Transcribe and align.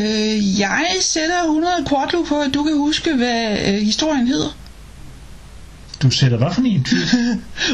Øh, 0.00 0.60
jeg 0.60 0.86
sætter 1.00 1.42
100 1.42 1.72
kvartlu 1.88 2.24
på, 2.24 2.40
at 2.40 2.54
du 2.54 2.62
kan 2.64 2.76
huske, 2.76 3.16
hvad 3.16 3.58
øh, 3.66 3.74
historien 3.74 4.26
hedder. 4.26 4.56
Du 6.02 6.10
sætter 6.10 6.38
hvad 6.38 6.48
for 6.54 6.62
en? 6.62 6.86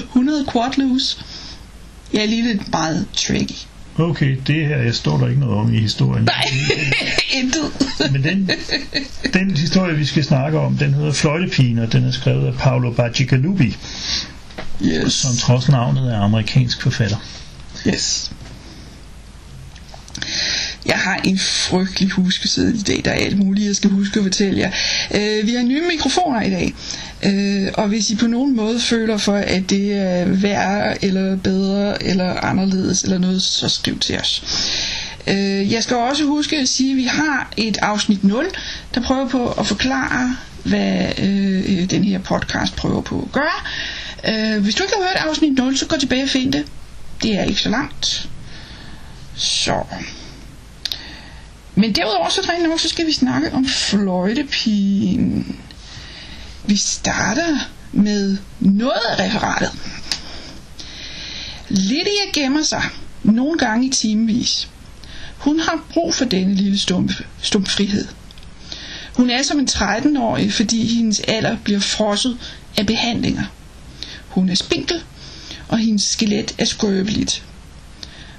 100 0.02 0.44
kvartlus. 0.52 1.18
Jeg 2.12 2.22
er 2.22 2.26
lige 2.26 2.42
lidt 2.42 2.70
meget 2.72 3.06
tricky. 3.14 3.52
Okay, 3.98 4.36
det 4.46 4.66
her 4.66 4.76
jeg 4.76 4.94
står 4.94 5.18
der 5.18 5.28
ikke 5.28 5.40
noget 5.40 5.56
om 5.58 5.74
i 5.74 5.78
historien. 5.80 6.24
Nej, 6.24 6.44
intet. 7.42 7.62
Men 8.12 8.24
den, 8.24 8.50
den 9.34 9.56
historie, 9.56 9.96
vi 9.96 10.04
skal 10.04 10.24
snakke 10.24 10.58
om, 10.58 10.76
den 10.76 10.94
hedder 10.94 11.12
Fløjtepigen, 11.12 11.78
og 11.78 11.92
den 11.92 12.04
er 12.04 12.10
skrevet 12.12 12.46
af 12.46 12.54
Paolo 12.54 12.92
Bacigalupi, 12.92 13.76
Yes. 14.82 15.12
som 15.12 15.30
trods 15.40 15.68
navnet 15.68 16.12
er 16.14 16.18
amerikansk 16.20 16.82
forfatter. 16.82 17.16
Yes. 17.86 18.32
Jeg 20.86 20.96
har 20.96 21.20
en 21.24 21.38
frygtelig 21.38 22.10
huskeseddel 22.10 22.74
i 22.74 22.82
dag. 22.82 23.00
Der 23.04 23.10
er 23.10 23.14
alt 23.14 23.38
muligt, 23.38 23.66
jeg 23.66 23.76
skal 23.76 23.90
huske 23.90 24.18
at 24.18 24.24
fortælle 24.24 24.58
jer. 24.58 24.70
Øh, 25.14 25.46
vi 25.46 25.54
har 25.54 25.62
nye 25.62 25.82
mikrofoner 25.88 26.42
i 26.42 26.50
dag. 26.50 26.74
Øh, 27.22 27.72
og 27.74 27.88
hvis 27.88 28.10
I 28.10 28.16
på 28.16 28.26
nogen 28.26 28.56
måde 28.56 28.80
føler 28.80 29.16
for, 29.16 29.36
at 29.36 29.70
det 29.70 29.92
er 29.92 30.24
værre, 30.24 31.04
eller 31.04 31.36
bedre, 31.36 32.02
eller 32.02 32.44
anderledes, 32.44 33.02
eller 33.02 33.18
noget, 33.18 33.42
så 33.42 33.68
skriv 33.68 33.98
til 33.98 34.18
os. 34.18 34.42
Øh, 35.26 35.72
jeg 35.72 35.82
skal 35.82 35.96
også 35.96 36.24
huske 36.24 36.56
at 36.56 36.68
sige, 36.68 36.90
at 36.90 36.96
vi 36.96 37.04
har 37.04 37.52
et 37.56 37.78
afsnit 37.82 38.24
0, 38.24 38.46
der 38.94 39.02
prøver 39.02 39.28
på 39.28 39.50
at 39.50 39.66
forklare, 39.66 40.36
hvad 40.64 41.06
øh, 41.18 41.90
den 41.90 42.04
her 42.04 42.18
podcast 42.18 42.76
prøver 42.76 43.00
på 43.00 43.28
at 43.28 43.32
gøre. 43.32 43.60
Øh, 44.28 44.62
hvis 44.62 44.74
du 44.74 44.82
ikke 44.82 44.94
har 44.96 45.08
hørt 45.08 45.28
afsnit 45.28 45.58
0, 45.58 45.78
så 45.78 45.86
gå 45.86 45.96
tilbage 45.96 46.22
og 46.22 46.28
find 46.28 46.52
det. 46.52 46.64
Det 47.22 47.38
er 47.38 47.44
ikke 47.44 47.60
så 47.60 47.68
langt. 47.68 48.28
Så. 49.34 49.82
Men 51.78 51.94
derudover 51.94 52.28
så 52.28 52.40
rent 52.40 52.68
nok, 52.68 52.80
så 52.80 52.88
skal 52.88 53.06
vi 53.06 53.12
snakke 53.12 53.52
om 53.52 53.66
fløjtepigen. 53.66 55.56
Vi 56.66 56.76
starter 56.76 57.58
med 57.92 58.36
noget 58.60 59.00
af 59.10 59.24
referatet. 59.26 59.72
Lydia 61.68 62.30
gemmer 62.34 62.62
sig 62.62 62.82
nogle 63.22 63.58
gange 63.58 63.86
i 63.86 63.90
timevis. 63.90 64.68
Hun 65.38 65.60
har 65.60 65.84
brug 65.90 66.14
for 66.14 66.24
denne 66.24 66.54
lille 66.54 66.78
stump, 66.78 67.12
stump 67.42 67.68
frihed. 67.68 68.06
Hun 69.16 69.30
er 69.30 69.42
som 69.42 69.58
en 69.58 69.68
13-årig, 69.70 70.52
fordi 70.52 70.94
hendes 70.94 71.20
alder 71.20 71.56
bliver 71.64 71.80
frosset 71.80 72.38
af 72.76 72.86
behandlinger. 72.86 73.44
Hun 74.28 74.48
er 74.48 74.54
spinkel, 74.54 75.02
og 75.68 75.78
hendes 75.78 76.02
skelet 76.02 76.54
er 76.58 76.64
skrøbeligt. 76.64 77.44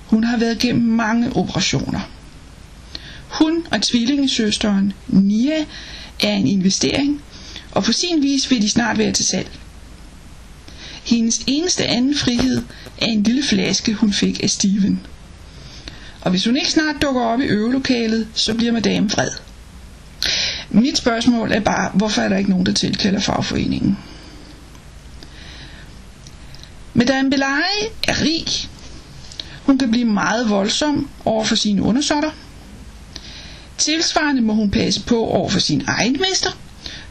Hun 0.05 0.23
har 0.23 0.37
været 0.37 0.59
gennem 0.59 0.83
mange 0.83 1.35
operationer. 1.35 1.99
Hun 3.27 3.65
og 3.71 3.81
tvillingesøsteren 3.81 4.93
Nia 5.07 5.65
er 6.23 6.33
en 6.33 6.47
investering, 6.47 7.21
og 7.71 7.83
på 7.83 7.91
sin 7.91 8.23
vis 8.23 8.51
vil 8.51 8.61
de 8.61 8.69
snart 8.69 8.97
være 8.97 9.11
til 9.11 9.25
salg. 9.25 9.49
Hendes 11.03 11.41
eneste 11.47 11.85
anden 11.85 12.15
frihed 12.15 12.63
er 13.01 13.05
en 13.05 13.23
lille 13.23 13.43
flaske, 13.43 13.93
hun 13.93 14.13
fik 14.13 14.43
af 14.43 14.49
Steven. 14.49 14.99
Og 16.21 16.31
hvis 16.31 16.45
hun 16.45 16.55
ikke 16.57 16.71
snart 16.71 17.01
dukker 17.01 17.21
op 17.21 17.39
i 17.39 17.43
øvelokalet, 17.45 18.27
så 18.33 18.53
bliver 18.53 18.71
madame 18.71 19.09
vred. 19.09 19.29
Mit 20.69 20.97
spørgsmål 20.97 21.51
er 21.51 21.59
bare, 21.59 21.91
hvorfor 21.93 22.21
er 22.21 22.29
der 22.29 22.37
ikke 22.37 22.49
nogen, 22.49 22.65
der 22.65 22.73
tilkalder 22.73 23.19
fagforeningen? 23.19 23.97
Madame 26.93 27.29
Belay 27.29 27.89
er 28.07 28.21
rig. 28.21 28.45
Hun 29.63 29.77
kan 29.77 29.91
blive 29.91 30.05
meget 30.05 30.49
voldsom 30.49 31.09
over 31.25 31.43
for 31.43 31.55
sine 31.55 31.81
undersåtter. 31.81 32.31
Tilsvarende 33.77 34.41
må 34.41 34.53
hun 34.53 34.71
passe 34.71 35.03
på 35.03 35.25
over 35.25 35.49
for 35.49 35.59
sin 35.59 35.83
egen 35.87 36.17
mester, 36.29 36.51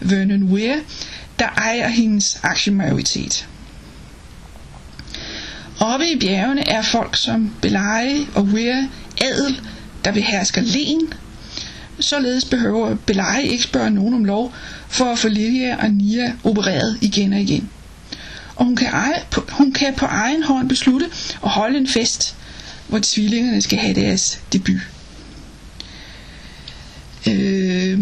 Vernon 0.00 0.43
Weir, 0.43 0.77
der 1.38 1.49
ejer 1.49 1.88
hendes 1.88 2.41
aktiemajoritet. 2.43 3.49
Oppe 5.81 6.10
i 6.10 6.19
bjergene 6.19 6.69
er 6.69 6.82
folk 6.82 7.16
som 7.16 7.55
Belay 7.62 8.26
og 8.34 8.43
Weir 8.43 8.87
adel, 9.21 9.60
der 10.05 10.12
behersker 10.12 10.60
len. 10.60 11.12
Således 12.00 12.44
behøver 12.44 12.94
Belay 12.94 13.43
ikke 13.43 13.62
spørge 13.62 13.91
nogen 13.91 14.15
om 14.15 14.25
lov 14.25 14.55
for 14.88 15.05
at 15.05 15.19
få 15.19 15.28
Lydia 15.28 15.76
og 15.76 15.91
Nia 15.91 16.32
opereret 16.44 16.99
igen 17.00 17.32
og 17.32 17.41
igen. 17.41 17.71
Og 18.56 18.65
hun 18.65 18.76
kan, 18.76 18.87
eje, 18.87 19.22
hun 19.50 19.72
kan 19.72 19.94
på 19.94 20.06
egen 20.06 20.43
hånd 20.43 20.69
beslutte 20.69 21.06
at 21.44 21.50
holde 21.50 21.78
en 21.78 21.88
fest, 21.88 22.37
hvor 22.88 23.00
tvillingerne 23.03 23.62
skal 23.62 23.78
have 23.78 23.94
deres 23.94 24.41
debut. 24.53 24.81
Øh, 27.28 27.98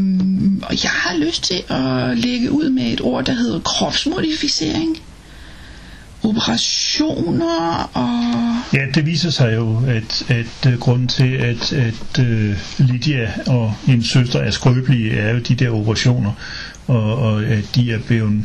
og 0.62 0.85
jeg 0.85 0.91
har 0.91 1.17
lyst 1.17 1.43
til 1.45 1.62
at 1.69 2.19
lægge 2.19 2.51
ud 2.51 2.71
med 2.71 2.93
et 2.93 3.01
ord, 3.01 3.25
der 3.25 3.33
hedder 3.33 3.61
kropsmodificering. 3.61 4.97
Operationer 6.23 7.91
og... 7.95 8.79
Ja, 8.79 8.87
det 8.95 9.07
viser 9.07 9.31
sig 9.31 9.55
jo, 9.55 9.81
at, 9.87 10.25
at 10.29 10.73
øh, 10.73 10.79
grunden 10.79 11.09
til, 11.09 11.33
at, 11.33 11.73
at 11.73 12.19
uh, 12.19 12.87
Lydia 12.89 13.33
og 13.47 13.75
hendes 13.87 14.07
søster 14.07 14.39
er 14.39 14.51
skrøbelige, 14.51 15.11
er 15.17 15.33
jo 15.35 15.39
de 15.39 15.55
der 15.55 15.71
operationer, 15.71 16.33
og, 16.87 17.17
og 17.19 17.43
at 17.45 17.65
de 17.75 17.93
er 17.93 17.99
blevet 17.99 18.45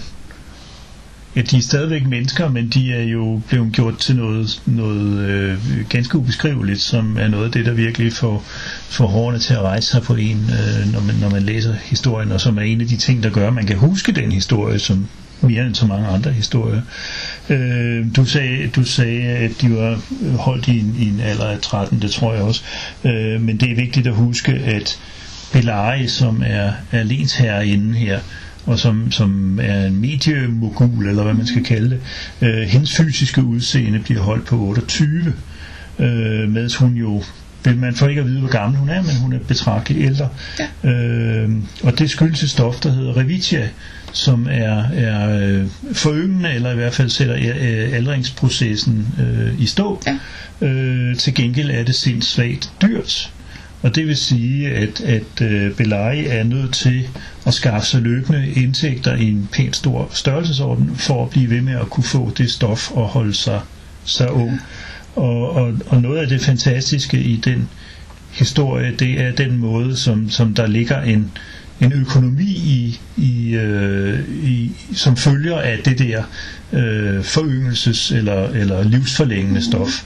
Ja, 1.36 1.42
de 1.42 1.58
er 1.58 1.62
stadigvæk 1.62 2.08
mennesker, 2.08 2.50
men 2.50 2.68
de 2.68 2.94
er 2.94 3.04
jo 3.04 3.42
blevet 3.48 3.74
gjort 3.74 3.98
til 3.98 4.16
noget, 4.16 4.62
noget 4.66 5.30
øh, 5.30 5.58
ganske 5.90 6.18
ubeskriveligt, 6.18 6.82
som 6.82 7.18
er 7.18 7.28
noget 7.28 7.46
af 7.46 7.52
det, 7.52 7.66
der 7.66 7.74
virkelig 7.74 8.14
får, 8.14 8.44
får 8.90 9.08
hårene 9.08 9.40
til 9.40 9.54
at 9.54 9.62
rejse 9.62 9.88
sig 9.88 10.02
på 10.02 10.16
en, 10.16 10.38
øh, 10.38 10.94
når, 10.94 11.00
man, 11.00 11.16
når 11.16 11.30
man 11.30 11.44
læser 11.44 11.74
historien, 11.74 12.32
og 12.32 12.42
som 12.42 12.58
er 12.58 12.62
en 12.62 12.82
af 12.82 12.88
de 12.88 12.98
ting, 12.98 13.24
der 13.24 13.30
gør, 13.30 13.48
at 13.48 13.54
man 13.54 13.66
kan 13.66 13.78
huske 13.78 14.12
den 14.12 14.32
historie, 14.32 14.80
som 14.80 15.08
mere 15.42 15.66
end 15.66 15.76
så 15.76 15.86
mange 15.86 16.08
andre 16.08 16.32
historier. 16.32 16.82
Øh, 17.50 18.06
du, 18.16 18.26
sagde, 18.26 18.68
du 18.68 18.84
sagde, 18.84 19.22
at 19.24 19.52
de 19.62 19.76
var 19.76 20.02
holdt 20.38 20.68
i 20.68 20.80
en, 20.80 20.96
i 21.00 21.10
en 21.10 21.20
alder 21.20 21.46
af 21.46 21.60
13, 21.60 22.02
det 22.02 22.12
tror 22.12 22.34
jeg 22.34 22.44
også, 22.44 22.62
øh, 23.04 23.42
men 23.42 23.58
det 23.58 23.72
er 23.72 23.76
vigtigt 23.76 24.08
at 24.08 24.14
huske, 24.14 24.52
at 24.52 25.00
Belari, 25.54 26.08
som 26.08 26.44
er, 26.46 26.72
er 26.92 27.04
lensherreinde 27.04 27.98
her, 27.98 28.20
og 28.70 28.80
som, 28.80 29.12
som 29.12 29.60
er 29.62 29.86
en 29.86 30.02
mediemogul, 30.02 31.08
eller 31.08 31.24
hvad 31.24 31.34
man 31.34 31.48
skal 31.48 31.64
kalde 31.64 31.90
det. 31.90 32.00
Øh, 32.42 32.62
hendes 32.62 32.98
fysiske 32.98 33.44
udseende 33.44 34.00
bliver 34.00 34.22
holdt 34.22 34.46
på 34.46 34.56
28, 34.56 35.34
øh, 36.00 36.50
mens 36.50 36.76
hun 36.76 36.94
jo 36.94 37.24
man 37.66 37.96
får 37.96 38.08
ikke 38.08 38.22
at 38.22 38.28
vide, 38.28 38.40
hvor 38.40 38.50
gammel 38.50 38.80
hun 38.80 38.90
er, 38.90 39.02
men 39.02 39.16
hun 39.16 39.34
er 39.34 39.40
betragteligt 39.40 40.06
ældre. 40.06 40.30
Ja. 40.84 40.90
Øh, 40.90 41.50
og 41.84 42.00
det 42.00 42.10
skyldes 42.10 42.44
et 42.44 42.50
stof, 42.50 42.80
der 42.80 42.92
hedder 42.92 43.18
Revitia, 43.18 43.70
som 44.14 44.48
er, 44.52 44.84
er 44.94 45.40
øh, 45.40 45.68
foryngende, 45.94 46.54
eller 46.54 46.72
i 46.72 46.76
hvert 46.76 46.94
fald 46.94 47.10
sætter 47.10 47.36
øh, 47.36 47.94
aldringsprocessen 47.94 49.08
øh, 49.20 49.62
i 49.62 49.66
stå. 49.66 50.02
Ja. 50.62 50.68
Øh, 50.68 51.16
til 51.16 51.34
gengæld 51.34 51.72
er 51.72 51.84
det 51.84 51.96
sindssvagt 51.96 52.72
dyrt. 52.82 53.32
Og 53.82 53.96
det 53.96 54.08
vil 54.08 54.18
sige, 54.18 54.70
at, 54.70 55.02
at 55.02 55.42
øh, 55.42 55.72
Belay 55.72 56.26
er 56.28 56.44
nødt 56.44 56.74
til 56.74 57.08
at 57.46 57.54
skaffe 57.54 57.88
sig 57.88 58.02
løbende 58.02 58.52
indtægter 58.56 59.16
i 59.16 59.24
en 59.32 59.50
pænt 59.52 59.76
stor 59.76 60.10
størrelsesorden, 60.14 60.96
for 60.96 61.24
at 61.24 61.30
blive 61.30 61.50
ved 61.50 61.62
med 61.62 61.74
at 61.74 61.90
kunne 61.90 62.04
få 62.04 62.32
det 62.38 62.52
stof 62.52 62.92
og 62.92 63.08
holde 63.08 63.34
sig, 63.34 63.60
sig 64.06 64.32
ung. 64.32 64.62
Og, 65.16 65.52
og, 65.52 65.74
og 65.88 66.02
noget 66.02 66.18
af 66.18 66.28
det 66.28 66.42
fantastiske 66.42 67.22
i 67.22 67.36
den 67.36 67.70
historie, 68.32 68.96
det 69.00 69.22
er 69.22 69.32
den 69.32 69.58
måde, 69.58 69.98
som, 69.98 70.30
som 70.30 70.54
der 70.54 70.68
ligger 70.68 71.02
en, 71.02 71.32
en 71.82 71.94
økonomi 71.94 72.44
i, 72.48 73.00
i, 73.18 73.56
øh, 73.56 74.20
i, 74.44 74.72
som 74.94 75.18
følger 75.18 75.58
af 75.60 75.80
det 75.86 76.00
der 76.00 76.24
øh, 76.74 77.20
foryngelses- 77.20 78.16
eller, 78.16 78.48
eller 78.50 78.84
livsforlængende 78.84 79.62
stof. 79.66 80.06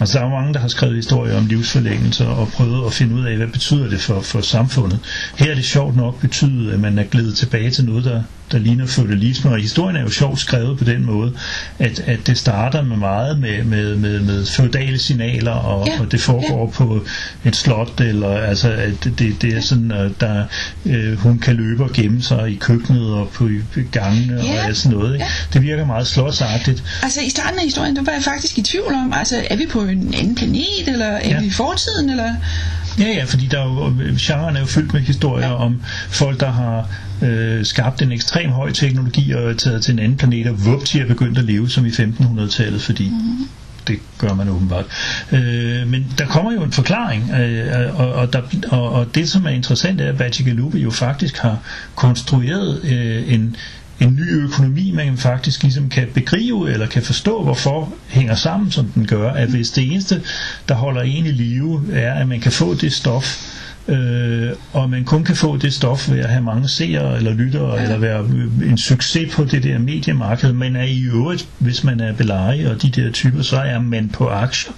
Altså 0.00 0.18
der 0.18 0.24
er 0.24 0.30
mange, 0.30 0.54
der 0.54 0.60
har 0.60 0.68
skrevet 0.68 0.96
historier 0.96 1.36
om 1.38 1.46
livsforlængelse 1.46 2.26
og 2.26 2.48
prøvet 2.48 2.86
at 2.86 2.92
finde 2.92 3.14
ud 3.14 3.24
af, 3.24 3.36
hvad 3.36 3.46
betyder 3.46 3.88
det 3.88 4.00
for, 4.00 4.20
for 4.20 4.40
samfundet. 4.40 4.98
Her 5.38 5.50
er 5.50 5.54
det 5.54 5.64
sjovt 5.64 5.96
nok 5.96 6.20
betydet, 6.20 6.72
at 6.72 6.80
man 6.80 6.98
er 6.98 7.04
glædet 7.04 7.34
tilbage 7.36 7.70
til 7.70 7.84
noget, 7.84 8.04
der, 8.04 8.22
der 8.52 8.58
ligner 8.58 8.86
feudalisme, 8.86 9.50
og 9.50 9.58
historien 9.60 9.96
er 9.96 10.00
jo 10.02 10.10
sjovt 10.10 10.40
skrevet 10.40 10.78
på 10.78 10.84
den 10.84 11.06
måde, 11.06 11.32
at, 11.78 12.00
at 12.06 12.18
det 12.26 12.38
starter 12.38 12.82
med 12.82 12.96
meget 12.96 13.38
med, 13.38 13.64
med, 13.64 13.96
med, 13.96 14.20
med 14.20 14.46
feudale 14.46 14.98
signaler, 14.98 15.50
og, 15.52 15.86
Ja, 15.86 16.00
og 16.00 16.12
det 16.12 16.20
foregår 16.20 16.64
ja. 16.66 16.70
på 16.70 17.04
et 17.44 17.56
slot, 17.56 18.00
eller 18.00 18.28
altså, 18.38 18.70
at 18.72 19.04
det, 19.04 19.42
det 19.42 19.56
er 19.56 19.60
sådan, 19.60 19.90
at 19.92 20.10
der, 20.20 20.44
øh, 20.86 21.18
hun 21.18 21.38
kan 21.38 21.54
løbe 21.56 21.84
og 21.84 21.90
gemme 21.92 22.22
sig 22.22 22.50
i 22.50 22.54
køkkenet 22.54 23.12
og 23.14 23.28
på 23.34 23.48
gangene 23.92 24.38
og 24.38 24.44
Ja, 24.44 24.66
alt 24.66 24.76
sådan 24.76 24.98
noget. 24.98 25.14
Ikke? 25.14 25.24
ja. 25.24 25.30
Det 25.52 25.62
virker 25.62 25.86
meget 25.86 26.06
slotsagtigt. 26.06 26.84
Altså 27.02 27.20
i 27.20 27.28
starten 27.30 27.58
af 27.58 27.64
historien, 27.64 27.96
der 27.96 28.02
var 28.02 28.12
jeg 28.12 28.22
faktisk 28.22 28.58
i 28.58 28.62
tvivl 28.62 28.94
om, 28.94 29.12
altså 29.16 29.42
er 29.50 29.56
vi 29.56 29.66
på 29.70 29.80
en 29.80 30.14
anden 30.18 30.34
planet, 30.34 30.88
eller 30.88 31.06
er 31.06 31.28
Ja. 31.28 31.40
vi 31.40 31.46
i 31.46 31.50
fortiden, 31.50 32.10
eller... 32.10 32.34
Ja, 33.00 33.08
ja, 33.08 33.24
fordi 33.24 33.46
der 33.46 33.60
er 33.60 33.64
jo, 33.64 33.92
genren 34.18 34.56
er 34.56 34.60
jo 34.60 34.66
fyldt 34.66 34.92
med 34.92 35.00
historier 35.00 35.48
ja. 35.48 35.54
om 35.54 35.82
folk, 36.10 36.40
der 36.40 36.50
har 36.50 36.88
øh, 37.22 37.64
skabt 37.64 38.02
en 38.02 38.12
ekstrem 38.12 38.50
høj 38.50 38.72
teknologi 38.72 39.32
og 39.32 39.50
er 39.50 39.54
taget 39.54 39.82
til 39.84 39.92
en 39.92 39.98
anden 39.98 40.18
planet, 40.18 40.46
og 40.46 40.64
vupti 40.64 40.98
er 40.98 41.06
begyndt 41.06 41.38
at 41.38 41.44
leve 41.44 41.70
som 41.70 41.86
i 41.86 41.88
1500-tallet, 41.88 42.82
fordi 42.82 43.08
mm. 43.08 43.48
det 43.88 43.98
gør 44.18 44.34
man 44.34 44.48
åbenbart. 44.48 44.84
Øh, 45.32 45.88
men 45.88 46.06
der 46.18 46.26
kommer 46.26 46.52
jo 46.52 46.62
en 46.62 46.72
forklaring, 46.72 47.30
øh, 47.30 48.00
og, 48.00 48.12
og, 48.12 48.32
der, 48.32 48.42
og, 48.70 48.92
og 48.92 49.14
det, 49.14 49.28
som 49.28 49.46
er 49.46 49.50
interessant, 49.50 50.00
er, 50.00 50.08
at 50.08 50.18
Bacigalupi 50.18 50.78
jo 50.78 50.90
faktisk 50.90 51.38
har 51.38 51.58
konstrueret 51.94 52.84
øh, 52.84 53.34
en 53.34 53.56
en 54.00 54.14
ny 54.14 54.44
økonomi, 54.44 54.90
man 54.90 55.16
faktisk 55.16 55.62
ligesom 55.62 55.88
kan 55.88 56.08
begribe 56.14 56.70
eller 56.72 56.86
kan 56.86 57.02
forstå, 57.02 57.42
hvorfor 57.42 57.94
hænger 58.08 58.34
sammen, 58.34 58.70
som 58.70 58.86
den 58.86 59.06
gør. 59.06 59.32
At 59.32 59.48
hvis 59.48 59.70
det 59.70 59.92
eneste, 59.92 60.22
der 60.68 60.74
holder 60.74 61.02
en 61.02 61.26
i 61.26 61.30
live, 61.30 61.84
er, 61.92 62.14
at 62.14 62.28
man 62.28 62.40
kan 62.40 62.52
få 62.52 62.74
det 62.74 62.92
stof, 62.92 63.36
øh, 63.88 64.50
og 64.72 64.90
man 64.90 65.04
kun 65.04 65.24
kan 65.24 65.36
få 65.36 65.56
det 65.56 65.72
stof 65.72 66.10
ved 66.10 66.18
at 66.18 66.30
have 66.30 66.42
mange 66.42 66.68
seere 66.68 67.16
eller 67.16 67.32
lyttere, 67.32 67.74
ja. 67.74 67.82
eller 67.82 67.98
være 67.98 68.24
en 68.70 68.78
succes 68.78 69.34
på 69.34 69.44
det 69.44 69.62
der 69.62 69.78
mediemarked, 69.78 70.52
men 70.52 70.76
er 70.76 70.82
i 70.84 71.00
øvrigt, 71.00 71.48
hvis 71.58 71.84
man 71.84 72.00
er 72.00 72.12
Belari 72.12 72.64
og 72.64 72.82
de 72.82 72.90
der 72.90 73.10
typer, 73.10 73.42
så 73.42 73.56
er 73.56 73.78
man 73.78 74.08
på 74.08 74.28
aktier. 74.28 74.72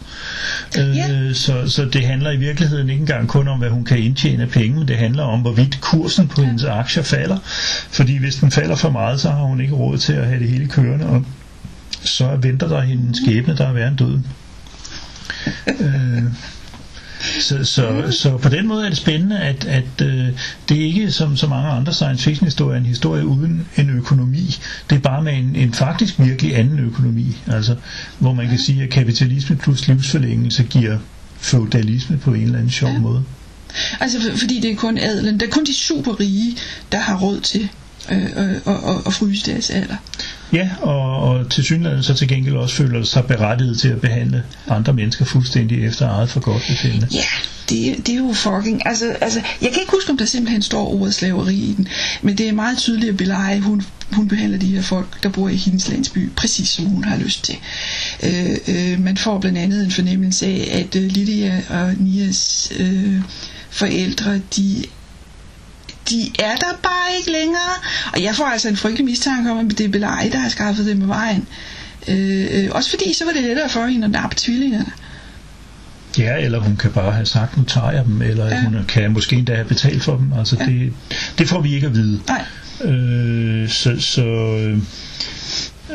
Øh, 0.78 0.96
Ja. 0.96 1.32
så, 1.32 1.68
så 1.70 1.84
det 1.84 2.06
handler 2.06 2.30
i 2.30 2.36
virkeligheden 2.36 2.90
ikke 2.90 3.00
engang 3.00 3.28
kun 3.28 3.48
om, 3.48 3.58
hvad 3.58 3.70
hun 3.70 3.84
kan 3.84 3.98
indtjene 3.98 4.46
penge, 4.46 4.78
men 4.78 4.88
det 4.88 4.96
handler 4.96 5.22
om, 5.22 5.40
hvorvidt 5.40 5.78
kursen 5.80 6.28
på 6.28 6.42
hendes 6.42 6.64
aktier 6.64 7.02
falder. 7.02 7.38
Fordi 7.90 8.18
hvis 8.18 8.36
den 8.36 8.50
falder 8.50 8.76
for 8.76 8.90
meget, 8.90 9.20
så 9.20 9.30
har 9.30 9.42
hun 9.42 9.60
ikke 9.60 9.74
råd 9.74 9.98
til 9.98 10.12
at 10.12 10.26
have 10.26 10.40
det 10.40 10.48
hele 10.48 10.68
kørende, 10.68 11.06
og 11.06 11.24
så 12.04 12.36
venter 12.42 12.68
der 12.68 12.80
hende 12.80 13.08
en 13.08 13.14
skæbne, 13.14 13.56
der 13.56 13.66
er 13.66 13.72
værre 13.72 13.88
end 13.88 13.96
døden. 13.96 14.26
øh, 15.80 16.22
så, 17.40 17.64
så, 17.64 18.10
så 18.10 18.36
på 18.36 18.48
den 18.48 18.66
måde 18.66 18.84
er 18.84 18.88
det 18.88 18.98
spændende, 18.98 19.38
at, 19.38 19.64
at 19.64 19.84
øh, 20.02 20.26
det 20.68 20.80
er 20.80 20.84
ikke 20.84 21.10
som 21.12 21.36
så 21.36 21.46
mange 21.46 21.68
andre 21.70 21.94
science 21.94 22.24
fiction 22.24 22.46
historier 22.46 22.78
en 22.78 22.86
historie 22.86 23.26
uden 23.26 23.66
en 23.76 23.90
økonomi. 23.90 24.56
Det 24.90 24.96
er 24.96 25.00
bare 25.00 25.22
med 25.22 25.32
en, 25.32 25.56
en 25.56 25.72
faktisk 25.74 26.14
virkelig 26.18 26.58
anden 26.58 26.78
økonomi. 26.78 27.36
Altså, 27.46 27.76
hvor 28.18 28.32
man 28.34 28.48
kan 28.48 28.58
sige, 28.58 28.82
at 28.82 28.90
kapitalisme 28.90 29.56
plus 29.56 29.88
livsforlængelse 29.88 30.62
giver 30.62 30.98
feudalisme 31.40 32.18
på 32.18 32.34
en 32.34 32.42
eller 32.42 32.58
anden 32.58 32.70
sjov 32.70 32.90
Ja. 32.92 32.98
måde. 32.98 33.22
Altså 34.00 34.20
for, 34.20 34.38
fordi 34.38 34.60
det 34.60 34.70
er 34.70 34.76
kun 34.76 34.98
adelen, 34.98 35.40
det 35.40 35.46
er 35.46 35.50
kun 35.50 35.64
de 35.64 35.74
super 35.74 36.20
rige, 36.20 36.56
der 36.92 36.98
har 36.98 37.18
råd 37.18 37.40
til 37.40 37.68
øh, 38.12 38.22
at, 38.22 38.48
at, 38.66 38.76
at 39.06 39.12
fryse 39.12 39.50
deres 39.52 39.70
alder. 39.70 39.96
Ja, 40.52 40.70
og, 40.80 41.18
og 41.22 41.50
til 41.50 41.64
synligheden 41.64 42.02
så 42.02 42.14
til 42.14 42.28
gengæld 42.28 42.56
også 42.56 42.74
føler 42.74 43.04
sig 43.04 43.24
berettiget 43.24 43.78
til 43.78 43.88
at 43.88 44.00
behandle 44.00 44.42
andre 44.68 44.92
mennesker 44.92 45.24
fuldstændig 45.24 45.86
efter 45.86 46.08
eget 46.08 46.30
for 46.30 46.40
godt 46.40 46.62
befindende. 46.68 47.08
Ja, 47.12 47.24
det, 47.68 48.06
det 48.06 48.14
er 48.14 48.18
jo 48.18 48.32
fucking... 48.32 48.86
Altså, 48.86 49.16
altså, 49.20 49.40
jeg 49.62 49.70
kan 49.70 49.80
ikke 49.80 49.92
huske, 49.92 50.10
om 50.10 50.18
der 50.18 50.24
simpelthen 50.24 50.62
står 50.62 50.94
ordet 51.00 51.14
slaveri 51.14 51.54
i 51.54 51.74
den, 51.76 51.88
men 52.22 52.38
det 52.38 52.48
er 52.48 52.52
meget 52.52 52.78
tydeligt, 52.78 53.10
at 53.10 53.16
Beleje, 53.16 53.60
hun, 53.60 53.82
hun 54.12 54.28
behandler 54.28 54.58
de 54.58 54.66
her 54.66 54.82
folk, 54.82 55.22
der 55.22 55.28
bor 55.28 55.48
i 55.48 55.56
hendes 55.56 55.88
landsby, 55.88 56.30
præcis 56.36 56.68
som 56.68 56.84
hun 56.84 57.04
har 57.04 57.16
lyst 57.16 57.44
til. 57.44 57.56
Øh, 58.22 58.56
øh, 58.68 59.00
man 59.00 59.16
får 59.16 59.38
blandt 59.38 59.58
andet 59.58 59.84
en 59.84 59.90
fornemmelse 59.90 60.46
af, 60.46 60.68
at 60.72 60.96
øh, 60.96 61.02
Lydia 61.02 61.62
og 61.68 61.94
Nias 61.98 62.72
øh, 62.78 63.20
forældre, 63.70 64.40
de 64.56 64.84
de 66.12 66.42
er 66.44 66.56
der 66.56 66.72
bare 66.82 67.08
ikke 67.18 67.30
længere. 67.32 67.74
Og 68.12 68.22
jeg 68.22 68.34
får 68.34 68.44
altså 68.44 68.68
en 68.68 68.76
frygtelig 68.76 69.04
mistanke 69.04 69.50
om, 69.50 69.58
at 69.58 69.78
det 69.78 69.86
er 69.86 69.88
Belay, 69.88 70.32
der 70.32 70.38
har 70.38 70.48
skaffet 70.48 70.86
dem 70.86 71.02
af 71.02 71.08
vejen. 71.08 71.46
Øh, 72.08 72.46
øh, 72.64 72.68
også 72.70 72.90
fordi, 72.90 73.12
så 73.14 73.24
var 73.24 73.32
det 73.32 73.42
lettere 73.42 73.68
for 73.68 73.86
hende 73.86 74.04
at 74.04 74.10
nappe 74.10 74.36
tvillingerne. 74.38 74.86
Ja, 76.18 76.36
eller 76.44 76.58
hun 76.58 76.76
kan 76.76 76.90
bare 76.92 77.12
have 77.12 77.26
sagt, 77.26 77.56
nu 77.56 77.64
tager 77.64 77.90
jeg 77.90 78.04
dem, 78.04 78.22
eller 78.22 78.46
ja. 78.46 78.60
hun 78.62 78.76
kan 78.88 79.12
måske 79.12 79.36
endda 79.36 79.54
have 79.54 79.68
betalt 79.68 80.02
for 80.02 80.16
dem. 80.16 80.32
Altså 80.38 80.56
Ja. 80.60 80.64
det, 80.66 80.92
det 81.38 81.48
får 81.48 81.60
vi 81.60 81.74
ikke 81.74 81.86
at 81.86 81.94
vide. 81.94 82.20
Nej. 82.28 82.44
Øh, 82.92 83.68
så, 83.68 83.96
så, 84.00 84.24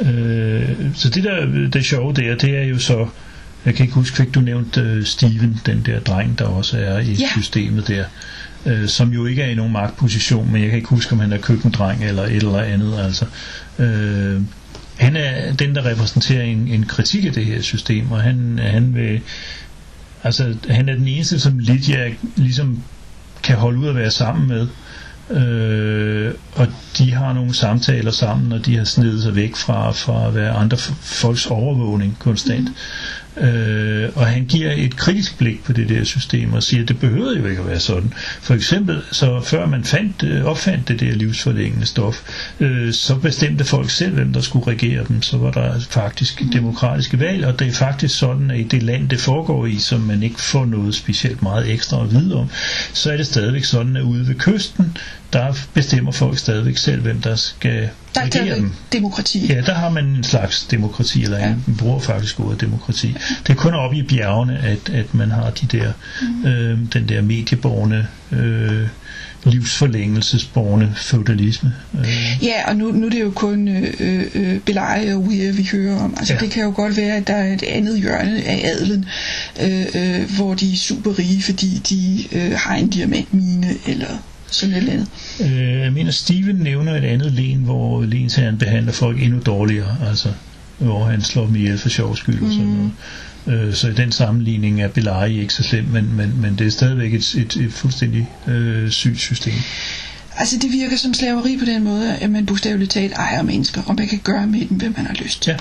øh, 0.01 0.69
så 0.95 1.09
det 1.09 1.23
der 1.23 1.45
det 1.73 1.85
sjove 1.85 2.13
der, 2.13 2.35
det 2.35 2.57
er 2.57 2.63
jo 2.63 2.79
så, 2.79 3.07
jeg 3.65 3.75
kan 3.75 3.83
ikke 3.83 3.95
huske, 3.95 4.17
fik 4.17 4.35
du 4.35 4.39
nævnt 4.39 4.77
øh, 4.77 5.05
Steven, 5.05 5.59
den 5.65 5.83
der 5.85 5.99
dreng, 5.99 6.39
der 6.39 6.45
også 6.45 6.77
er 6.77 6.99
i 6.99 7.11
Ja. 7.11 7.29
systemet 7.31 7.87
der, 7.87 8.05
øh, 8.65 8.87
som 8.87 9.09
jo 9.09 9.25
ikke 9.25 9.41
er 9.41 9.47
i 9.47 9.55
nogen 9.55 9.73
magtposition, 9.73 10.51
men 10.51 10.61
jeg 10.61 10.69
kan 10.69 10.77
ikke 10.77 10.89
huske, 10.89 11.13
om 11.13 11.19
han 11.19 11.33
er 11.33 11.37
køkkendreng 11.37 12.03
eller 12.03 12.23
et 12.23 12.35
eller 12.35 12.59
andet. 12.61 12.99
Altså, 12.99 13.25
øh, 13.79 14.41
han 14.97 15.15
er 15.15 15.53
den, 15.53 15.75
der 15.75 15.85
repræsenterer 15.85 16.43
en, 16.43 16.67
en 16.67 16.85
kritik 16.85 17.25
af 17.25 17.33
det 17.33 17.45
her 17.45 17.61
system, 17.61 18.11
og 18.11 18.21
han, 18.21 18.59
han 18.63 18.95
vil 18.95 19.21
altså 20.23 20.55
han 20.69 20.89
er 20.89 20.95
den 20.95 21.07
eneste, 21.07 21.39
som 21.39 21.59
Lydia 21.59 22.13
ligesom 22.35 22.83
kan 23.43 23.55
holde 23.55 23.79
ud 23.79 23.87
at 23.87 23.95
være 23.95 24.11
sammen 24.11 24.47
med. 24.47 24.67
Øh, 25.29 26.33
og 26.53 26.67
de 26.97 27.13
har 27.13 27.33
nogle 27.33 27.53
samtaler 27.53 28.11
sammen, 28.11 28.51
og 28.51 28.65
de 28.65 28.77
har 28.77 28.83
snedet 28.83 29.23
sig 29.23 29.35
væk 29.35 29.55
fra, 29.55 29.91
fra 29.91 30.27
at 30.27 30.35
være 30.35 30.51
andre 30.51 30.77
folks 31.01 31.45
overvågning 31.45 32.17
konstant. 32.19 32.69
Øh, 33.41 34.09
og 34.15 34.25
han 34.27 34.45
giver 34.45 34.71
et 34.75 34.95
kritisk 34.97 35.37
blik 35.37 35.63
på 35.63 35.73
det 35.73 35.89
der 35.89 36.03
system 36.03 36.53
og 36.53 36.63
siger, 36.63 36.83
at 36.83 36.87
det 36.89 36.99
behøvede 36.99 37.39
jo 37.39 37.45
ikke 37.45 37.61
at 37.61 37.67
være 37.67 37.79
sådan. 37.79 38.13
For 38.41 38.53
eksempel, 38.53 39.01
så 39.11 39.41
før 39.45 39.65
man 39.65 39.83
fandt, 39.83 40.23
øh, 40.23 40.45
opfandt 40.45 40.87
det 40.87 40.99
der 40.99 41.11
livsforlængende 41.11 41.85
stof, 41.85 42.21
øh, 42.59 42.93
så 42.93 43.15
bestemte 43.15 43.65
folk 43.65 43.89
selv, 43.89 44.13
hvem 44.13 44.33
der 44.33 44.41
skulle 44.41 44.67
regere 44.67 45.03
dem. 45.07 45.21
Så 45.21 45.37
var 45.37 45.51
der 45.51 45.79
faktisk 45.89 46.43
demokratiske 46.53 47.19
valg, 47.19 47.45
og 47.45 47.59
det 47.59 47.67
er 47.67 47.71
faktisk 47.71 48.17
sådan, 48.17 48.51
at 48.51 48.59
i 48.59 48.63
det 48.63 48.83
land, 48.83 49.09
det 49.09 49.19
foregår 49.19 49.65
i, 49.65 49.77
som 49.79 49.99
man 49.99 50.23
ikke 50.23 50.41
får 50.41 50.65
noget 50.65 50.95
specielt 50.95 51.41
meget 51.41 51.71
ekstra 51.71 52.03
at 52.03 52.11
vide 52.11 52.35
om, 52.35 52.49
så 52.93 53.11
er 53.11 53.17
det 53.17 53.27
stadigvæk 53.27 53.63
sådan, 53.63 53.95
at 53.97 54.01
ude 54.03 54.27
ved 54.27 54.35
kysten, 54.35 54.97
der 55.33 55.53
bestemmer 55.73 56.11
folk 56.11 56.37
stadigvæk 56.37 56.77
selv, 56.77 57.01
hvem 57.01 57.21
der 57.21 57.35
skal 57.35 57.89
Der 58.15 58.21
er 58.21 58.25
regere 58.25 58.55
dem. 58.55 58.71
demokrati. 58.93 59.47
Ja, 59.53 59.61
der 59.61 59.73
har 59.73 59.89
man 59.89 60.05
en 60.05 60.23
slags 60.23 60.63
demokrati, 60.71 61.23
eller 61.23 61.37
Ja. 61.39 61.49
man 61.67 61.75
bruger 61.77 61.99
faktisk 61.99 62.39
ordet 62.39 62.61
demokrati. 62.61 63.07
Det 63.47 63.49
er 63.49 63.53
kun 63.57 63.73
oppe 63.73 63.97
i 63.97 64.03
bjergene, 64.03 64.59
at, 64.59 64.89
at 64.93 65.13
man 65.13 65.31
har 65.31 65.49
de 65.49 65.77
der, 65.77 65.91
mm. 66.21 66.45
øh, 66.49 66.79
den 66.93 67.09
der 67.09 67.21
medieborgerne, 67.21 68.07
øh, 68.31 68.87
livsforlængelsesborgerne 69.45 70.93
feudalisme. 70.95 71.73
Øh, 71.99 72.43
Ja, 72.43 72.69
og 72.69 72.75
nu, 72.75 72.91
nu 72.91 73.05
er 73.05 73.09
det 73.09 73.21
jo 73.21 73.31
kun 73.31 73.67
øh, 73.67 74.23
øh, 74.35 74.59
Belay 74.59 75.13
og 75.13 75.19
Weir, 75.21 75.51
vi 75.53 75.69
hører 75.71 75.99
om. 75.99 76.13
Altså, 76.17 76.33
ja. 76.33 76.39
Ja. 76.39 76.45
det 76.45 76.53
kan 76.53 76.63
jo 76.63 76.73
godt 76.75 76.97
være, 76.97 77.15
at 77.15 77.27
der 77.27 77.33
er 77.35 77.53
et 77.53 77.63
andet 77.63 77.99
hjørne 78.01 78.43
af 78.43 78.71
adelen, 78.75 79.05
øh, 79.61 79.85
øh, 79.95 80.35
hvor 80.35 80.53
de 80.53 80.73
er 80.73 80.77
super 80.77 81.19
rige, 81.19 81.41
fordi 81.43 81.81
de 81.89 82.23
øh, 82.37 82.51
har 82.57 82.75
en 82.75 82.89
diamantmine, 82.89 83.67
eller 83.87 84.07
sådan 84.51 84.75
et 84.75 84.77
eller 84.77 84.93
andet. 84.93 85.07
øh, 85.41 85.81
jeg 85.81 85.93
mener, 85.93 86.11
Steven 86.11 86.55
nævner 86.55 86.95
et 86.95 87.03
andet 87.03 87.31
len, 87.31 87.57
hvor 87.57 88.03
lensherren 88.03 88.57
behandler 88.57 88.91
folk 88.91 89.21
endnu 89.21 89.39
dårligere, 89.45 89.97
altså 90.09 90.29
hvor 90.77 91.05
han 91.05 91.21
slår 91.21 91.45
dem 91.45 91.55
ihjel 91.55 91.77
for 91.77 91.89
sjov 91.89 92.15
skyld 92.17 92.43
og 92.43 92.51
sådan 92.51 92.65
noget. 92.65 92.91
Øh, 93.67 93.73
Så 93.73 93.87
i 93.87 93.93
den 93.93 94.11
sammenligning 94.11 94.81
er 94.81 94.87
Belari 94.87 95.39
ikke 95.39 95.53
så 95.53 95.63
slemt, 95.63 95.93
men, 95.93 96.15
men, 96.15 96.41
men 96.41 96.55
det 96.55 96.67
er 96.67 96.71
stadigvæk 96.71 97.13
et, 97.13 97.35
et, 97.35 97.55
et 97.55 97.73
fuldstændig 97.73 98.29
øh, 98.47 98.89
sygt 98.89 99.19
system. 99.19 99.53
Altså, 100.37 100.57
det 100.61 100.71
virker 100.71 100.97
som 100.97 101.13
slaveri 101.13 101.57
på 101.59 101.65
den 101.65 101.83
måde, 101.83 102.15
at 102.15 102.29
man 102.29 102.45
bogstaveligt 102.45 102.91
talt 102.91 103.13
ejer 103.13 103.41
mennesker, 103.41 103.81
og 103.85 103.95
man 103.95 104.07
kan 104.07 104.19
gøre 104.23 104.47
med 104.47 104.59
dem, 104.59 104.77
hvad 104.77 104.89
man 104.89 105.05
har 105.05 105.15
lyst 105.23 105.41
til. 105.41 105.51
Ja. 105.51 105.57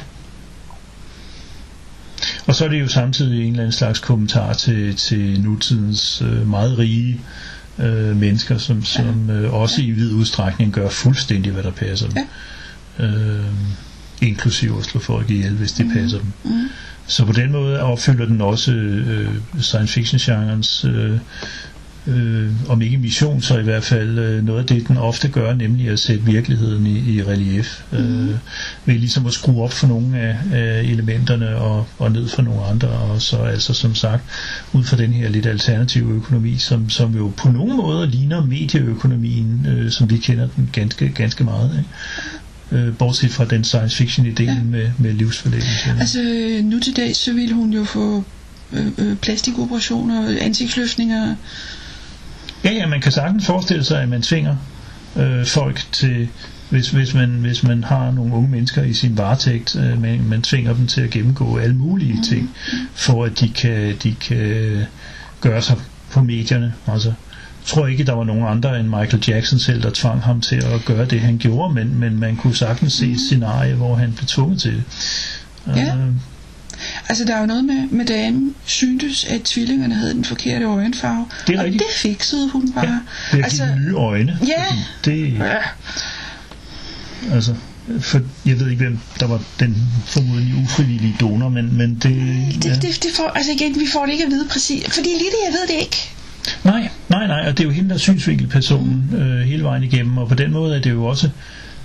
Og 2.47 2.55
så 2.55 2.64
er 2.64 2.69
det 2.69 2.81
jo 2.81 2.88
samtidig 2.88 3.40
en 3.40 3.47
eller 3.50 3.62
anden 3.62 3.73
slags 3.73 3.99
kommentar 3.99 4.52
til, 4.52 4.97
til 4.97 5.40
nutidens 5.40 6.23
øh, 6.23 6.49
meget 6.49 6.78
rige 6.78 7.12
øh, 7.12 7.21
mennesker, 8.14 8.59
som, 8.59 8.85
som 8.85 9.30
øh, 9.30 9.54
også 9.54 9.83
i 9.83 9.90
vid 9.90 10.12
udstrækning 10.12 10.73
gør 10.73 10.88
fuldstændig, 10.88 11.52
hvad 11.52 11.62
der 11.62 11.71
passer 11.71 12.09
dem. 12.09 12.25
Øh, 12.99 13.45
inklusive 14.23 14.78
at 14.78 14.85
slå 14.85 15.00
folk 15.00 15.30
ihjel, 15.30 15.52
hvis 15.54 15.73
det 15.73 15.90
passer 15.95 16.18
dem. 16.18 16.33
Mm. 16.45 16.68
Så 17.06 17.25
på 17.25 17.33
den 17.33 17.52
måde 17.52 17.80
opfylder 17.80 18.26
den 18.26 18.40
også 18.40 18.73
øh, 18.73 19.35
science 19.61 19.92
fiction 19.92 20.18
genrens 20.21 20.85
øh, 20.85 21.18
øh, 22.07 22.51
om 22.69 22.83
ikke 22.83 22.99
mission, 22.99 23.43
så 23.43 23.59
i 23.59 23.63
hvert 23.63 23.85
fald 23.85 24.19
øh, 24.19 24.45
noget 24.45 24.61
af 24.61 24.67
det, 24.67 24.89
den 24.89 24.97
ofte 24.97 25.29
gør, 25.29 25.55
nemlig 25.55 25.89
at 25.89 25.99
sætte 25.99 26.25
virkeligheden 26.25 26.87
i, 26.87 27.15
i 27.15 27.23
relief. 27.23 27.83
Mm. 27.93 27.99
Øh, 27.99 28.35
ved 28.85 28.95
ligesom 28.95 29.27
at 29.27 29.33
skrue 29.33 29.63
op 29.63 29.73
for 29.73 29.87
nogle 29.87 30.19
af, 30.19 30.37
af 30.53 30.83
elementerne 30.83 31.57
og, 31.57 31.87
og 31.99 32.13
ned 32.13 32.29
for 32.29 32.43
nogle 32.43 32.65
andre, 32.65 32.89
og 32.89 33.23
så 33.23 33.37
altså 33.37 33.75
som 33.75 33.95
sagt, 33.95 34.23
ud 34.73 34.85
fra 34.85 34.97
den 34.97 35.13
her 35.13 35.29
lidt 35.29 35.47
alternative 35.47 36.15
økonomi, 36.15 36.57
som, 36.59 36.91
som 36.91 37.17
jo 37.17 37.33
på 37.37 37.49
nogle 37.49 37.77
måder 37.77 38.07
ligner 38.07 38.45
medieøkonomien, 38.45 39.67
øh, 39.69 39.91
som 39.91 40.11
vi 40.11 40.17
kender 40.17 40.49
den 40.57 40.71
ganske, 40.73 41.09
ganske 41.09 41.45
meget. 41.45 41.71
Ikke? 41.79 41.89
Øh, 42.73 42.97
bortset 42.97 43.31
fra 43.31 43.45
den 43.45 43.65
science 43.65 43.97
fiction 43.97 44.27
idé 44.27 44.43
ja. 44.43 44.63
med, 44.63 44.91
med 44.99 45.13
livsforlængelse. 45.13 45.95
Altså 46.01 46.21
nu 46.65 46.81
til 46.81 46.97
dag, 46.97 47.17
så 47.17 47.33
vil 47.33 47.53
hun 47.53 47.73
jo 47.73 47.85
få 47.85 48.25
øh, 48.73 48.87
øh, 48.99 49.17
plastikoperationer, 49.17 50.37
ansigtsløftninger. 50.41 51.35
Ja, 52.65 52.73
ja, 52.73 52.87
man 52.87 53.01
kan 53.01 53.13
sagtens 53.13 53.47
forestille 53.47 53.85
sig, 53.85 54.03
at 54.03 54.09
man 54.09 54.23
tvinger 54.23 54.57
øh, 55.17 55.47
folk 55.47 55.83
til, 55.93 56.29
hvis, 56.71 56.91
hvis, 56.91 57.15
man, 57.15 57.29
hvis 57.29 57.63
man 57.63 57.85
har 57.85 58.11
nogle 58.11 58.35
unge 58.35 58.49
mennesker 58.49 58.83
i 58.83 58.93
sin 58.93 59.19
varetægt, 59.19 59.77
øh, 59.77 60.03
man, 60.03 60.25
man 60.25 60.43
tvinger 60.43 60.75
dem 60.75 60.87
til 60.87 61.01
at 61.01 61.11
gennemgå 61.11 61.59
alle 61.59 61.77
mulige 61.77 62.15
mm. 62.15 62.23
ting, 62.23 62.51
for 62.95 63.25
at 63.25 63.41
de 63.41 63.49
kan, 63.49 63.97
de 64.03 64.15
kan 64.15 64.85
gøre 65.41 65.63
sig 65.63 65.77
på 66.11 66.23
medierne. 66.23 66.75
Altså, 66.87 67.09
jeg 67.09 67.71
tror 67.71 67.87
ikke, 67.87 68.05
der 68.05 68.13
var 68.13 68.25
nogen 68.25 68.47
andre 68.47 68.81
end 68.81 68.89
Michael 68.89 69.25
Jackson 69.29 69.59
selv, 69.59 69.83
der 69.83 69.91
tvang 69.95 70.23
ham 70.23 70.41
til 70.41 70.57
at 70.57 70.85
gøre 70.85 71.05
det, 71.05 71.21
han 71.21 71.39
gjorde, 71.39 71.75
men, 71.75 71.99
men 71.99 72.21
man 72.21 72.37
kunne 72.37 72.55
sagtens 72.57 72.93
se 72.93 73.11
et 73.11 73.21
scenarie, 73.29 73.75
hvor 73.75 73.95
han 73.95 74.13
blev 74.13 74.27
tvunget 74.27 74.61
til 74.61 74.73
det. 74.73 74.85
Ja. 75.77 75.97
Øh, 75.97 76.13
Altså 77.09 77.25
der 77.25 77.35
er 77.35 77.41
jo 77.41 77.47
noget 77.47 77.65
med, 77.65 77.89
med 77.91 78.05
damen 78.05 78.55
syntes, 78.65 79.25
at 79.25 79.43
tvillingerne 79.43 79.95
havde 79.95 80.15
den 80.15 80.25
forkerte 80.25 80.65
øjenfarve. 80.65 81.27
Det 81.47 81.55
er 81.55 81.59
og 81.59 81.65
rigtigt. 81.65 81.83
det 81.89 81.97
fikset 81.97 82.51
hun 82.51 82.73
bare. 82.73 82.85
Ja, 82.85 82.99
det 83.33 83.41
er 83.41 83.45
altså, 83.45 83.67
nye 83.77 83.95
øjne. 83.95 84.39
Ja. 84.47 84.65
Det, 85.05 85.33
ja. 85.39 85.57
altså, 87.33 87.55
for, 88.01 88.21
jeg 88.47 88.61
ved 88.61 88.71
ikke, 88.71 88.83
hvem 88.83 88.99
der 89.21 89.27
var 89.27 89.43
den 89.61 89.77
formodentlig 90.05 90.55
ufrivillige 90.63 91.17
donor, 91.21 91.49
men, 91.49 91.77
men 91.77 91.95
det... 91.95 92.03
Det, 92.03 92.65
ja. 92.65 92.75
det, 92.75 92.83
det 92.83 93.11
får, 93.17 93.29
altså 93.29 93.53
igen, 93.53 93.81
vi 93.81 93.87
får 93.93 94.07
det 94.07 94.13
ikke 94.13 94.25
at 94.25 94.31
vide 94.31 94.49
præcis. 94.51 94.85
Fordi 94.85 95.09
lige 95.09 95.31
det, 95.31 95.43
jeg 95.47 95.53
ved 95.53 95.77
det 95.77 95.83
ikke. 95.83 95.97
Nej, 96.65 96.89
nej, 97.09 97.27
nej, 97.27 97.49
og 97.49 97.59
det 97.59 97.61
er 97.61 97.65
jo 97.65 97.71
hende, 97.71 97.89
der 97.89 97.95
er 97.95 97.99
synsvinkelpersonen 97.99 99.11
øh, 99.17 99.39
hele 99.39 99.65
vejen 99.65 99.83
igennem, 99.83 100.19
og 100.19 100.29
på 100.29 100.35
den 100.35 100.53
måde 100.53 100.77
er 100.77 100.81
det 100.81 100.91
jo 100.91 101.05
også 101.05 101.27
øh, 101.27 101.33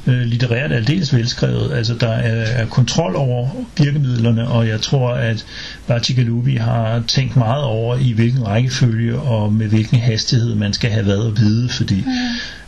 litterært 0.05 0.71
aldeles 0.71 1.13
velskrevet. 1.15 1.73
Altså, 1.73 1.93
der 1.99 2.07
er, 2.09 2.43
er 2.61 2.65
kontrol 2.65 3.15
over 3.15 3.49
virkemidlerne, 3.77 4.47
og 4.47 4.67
jeg 4.67 4.81
tror, 4.81 5.11
at 5.13 5.45
Bachi 5.87 6.13
Galubi 6.13 6.55
har 6.55 7.03
tænkt 7.07 7.35
meget 7.35 7.63
over, 7.63 7.95
i 7.97 8.11
hvilken 8.11 8.47
rækkefølge 8.47 9.19
og 9.19 9.53
med 9.53 9.67
hvilken 9.67 9.99
hastighed 9.99 10.55
man 10.55 10.73
skal 10.73 10.91
have 10.91 11.05
været 11.05 11.27
at 11.27 11.37
vide, 11.39 11.69
fordi 11.69 12.03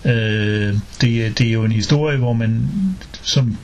øh, 0.06 0.74
det, 1.02 1.25
er- 1.25 1.30
det 1.38 1.48
er 1.48 1.52
jo 1.52 1.63
en 1.63 1.72
historie, 1.72 2.18
hvor 2.18 2.34
man 2.34 2.70
som 3.24 3.58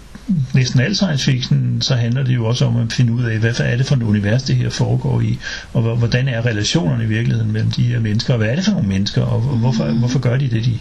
næsten 0.53 0.79
al 0.79 0.95
science 0.95 1.25
fiction, 1.31 1.81
så 1.81 1.95
handler 1.95 2.23
det 2.23 2.35
jo 2.35 2.45
også 2.45 2.65
om 2.65 2.77
at 2.77 2.93
finde 2.93 3.13
ud 3.13 3.23
af, 3.23 3.38
hvad 3.38 3.59
er 3.59 3.77
det 3.77 3.85
for 3.85 3.95
et 3.95 4.03
univers, 4.03 4.43
det 4.43 4.55
her 4.55 4.69
foregår 4.69 5.21
i, 5.21 5.38
og 5.73 5.81
hvor- 5.81 5.95
hvordan 5.95 6.27
er 6.27 6.45
relationerne 6.45 7.03
i 7.03 7.07
virkeligheden 7.07 7.51
mellem 7.51 7.71
de 7.71 7.83
her 7.83 7.99
mennesker, 7.99 8.33
og 8.33 8.38
hvad 8.38 8.47
er 8.49 8.55
det 8.55 8.65
for 8.65 8.71
nogle 8.71 8.88
mennesker, 8.88 9.21
og 9.21 9.41
hvorfor, 9.41 9.85
hvorfor 9.85 10.19
gør 10.19 10.38
de 10.38 10.49
det, 10.49 10.65
de, 10.65 10.79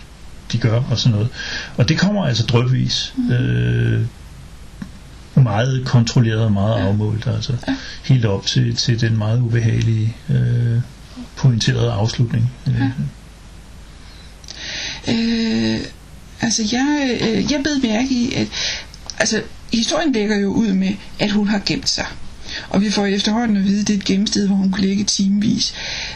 de 0.52 0.58
gør, 0.58 0.82
og 0.90 0.98
sådan 0.98 1.12
noget. 1.12 1.28
Og 1.76 1.88
det 1.88 1.98
kommer 1.98 2.24
altså 2.24 2.42
drøbvis. 2.46 3.14
Øh, 3.30 4.00
meget 5.42 5.82
kontrolleret 5.86 6.40
og 6.40 6.52
meget 6.52 6.74
afmålt, 6.74 7.26
altså 7.26 7.52
helt 8.04 8.24
op 8.24 8.46
til, 8.46 8.76
til 8.76 9.00
den 9.00 9.18
meget 9.18 9.40
ubehagelige 9.40 10.16
øh, 10.30 10.80
pointerede 11.36 11.92
afslutning. 11.92 12.50
Øh, 12.66 12.82
Øh, 15.08 15.80
altså 16.40 16.62
jeg, 16.72 17.18
øh, 17.20 17.52
jeg 17.52 17.60
bed 17.64 17.82
mærke 17.82 18.08
i, 18.10 18.34
at 18.34 18.48
altså, 19.18 19.42
historien 19.72 20.12
lægger 20.12 20.38
jo 20.38 20.48
ud 20.48 20.72
med, 20.72 20.94
at 21.18 21.30
hun 21.30 21.48
har 21.48 21.62
gemt 21.66 21.88
sig. 21.88 22.06
Og 22.68 22.82
vi 22.82 22.90
får 22.90 23.06
efterhånden 23.06 23.56
at 23.56 23.64
vide, 23.64 23.80
at 23.80 23.88
det 23.88 23.94
er 23.94 23.98
et 23.98 24.04
gemmested, 24.04 24.46
hvor 24.46 24.56
hun 24.56 24.72
kan 24.72 24.84
ligge 24.84 25.04
timevis. 25.04 25.74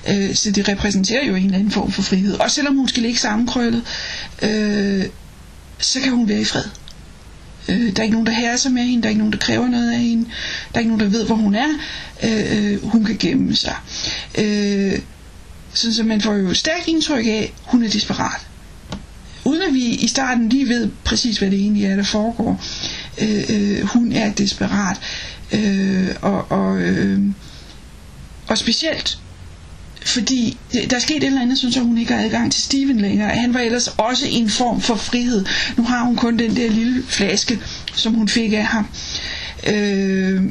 Øh, 0.08 0.34
så 0.34 0.50
det 0.50 0.68
repræsenterer 0.68 1.26
jo 1.26 1.34
en 1.34 1.44
eller 1.44 1.58
anden 1.58 1.70
form 1.70 1.92
for 1.92 2.02
frihed. 2.02 2.34
Og 2.34 2.50
selvom 2.50 2.76
hun 2.76 2.88
skal 2.88 3.02
ligge 3.02 3.18
sammenkrøllet, 3.18 3.82
øh, 4.42 5.04
så 5.78 6.00
kan 6.00 6.12
hun 6.12 6.28
være 6.28 6.40
i 6.40 6.44
fred. 6.44 6.64
Øh, 7.68 7.96
der 7.96 7.98
er 7.98 8.02
ikke 8.02 8.12
nogen, 8.12 8.26
der 8.26 8.32
herrer 8.32 8.56
sig 8.56 8.72
med 8.72 8.82
hende, 8.82 9.02
der 9.02 9.08
er 9.08 9.10
ikke 9.10 9.18
nogen, 9.18 9.32
der 9.32 9.38
kræver 9.38 9.68
noget 9.68 9.92
af 9.92 9.98
hende, 9.98 10.24
der 10.24 10.74
er 10.74 10.78
ikke 10.78 10.96
nogen, 10.96 11.12
der 11.12 11.18
ved, 11.18 11.26
hvor 11.26 11.36
hun 11.36 11.54
er. 11.54 11.68
Øh, 12.22 12.72
øh 12.72 12.84
hun 12.90 13.04
kan 13.04 13.16
gemme 13.16 13.56
sig. 13.56 13.74
Øh, 14.38 14.98
sådan 15.74 15.94
så 15.94 16.04
man 16.04 16.20
får 16.20 16.34
jo 16.34 16.54
stærkt 16.54 16.88
indtryk 16.88 17.26
af, 17.26 17.52
at 17.54 17.70
hun 17.70 17.84
er 17.84 17.88
desperat 17.88 18.46
uden 19.44 19.62
at 19.62 19.74
vi 19.74 19.84
i 19.84 20.06
starten 20.06 20.48
lige 20.48 20.68
ved 20.68 20.90
præcis, 21.04 21.38
hvad 21.38 21.50
det 21.50 21.58
egentlig 21.58 21.84
er, 21.84 21.96
der 21.96 22.02
foregår. 22.02 22.64
Øh, 23.22 23.44
øh, 23.48 23.86
hun 23.86 24.12
er 24.12 24.32
desperat. 24.32 24.96
Øh, 25.52 26.08
og, 26.22 26.50
og, 26.50 26.80
øh, 26.80 27.20
og 28.48 28.58
specielt 28.58 29.18
fordi 30.04 30.58
der 30.90 30.96
er 30.96 31.00
sket 31.00 31.16
et 31.16 31.24
eller 31.24 31.42
andet, 31.42 31.58
synes 31.58 31.76
jeg, 31.76 31.84
hun 31.84 31.98
ikke 31.98 32.12
har 32.12 32.24
adgang 32.24 32.52
til 32.52 32.62
Steven 32.62 33.00
længere. 33.00 33.28
Han 33.28 33.54
var 33.54 33.60
ellers 33.60 33.88
også 33.88 34.26
en 34.28 34.50
form 34.50 34.80
for 34.80 34.94
frihed. 34.94 35.44
Nu 35.76 35.84
har 35.84 36.04
hun 36.04 36.16
kun 36.16 36.38
den 36.38 36.56
der 36.56 36.70
lille 36.70 37.02
flaske, 37.08 37.60
som 37.94 38.14
hun 38.14 38.28
fik 38.28 38.52
af 38.52 38.64
ham. 38.64 38.86
Øh, 39.66 40.42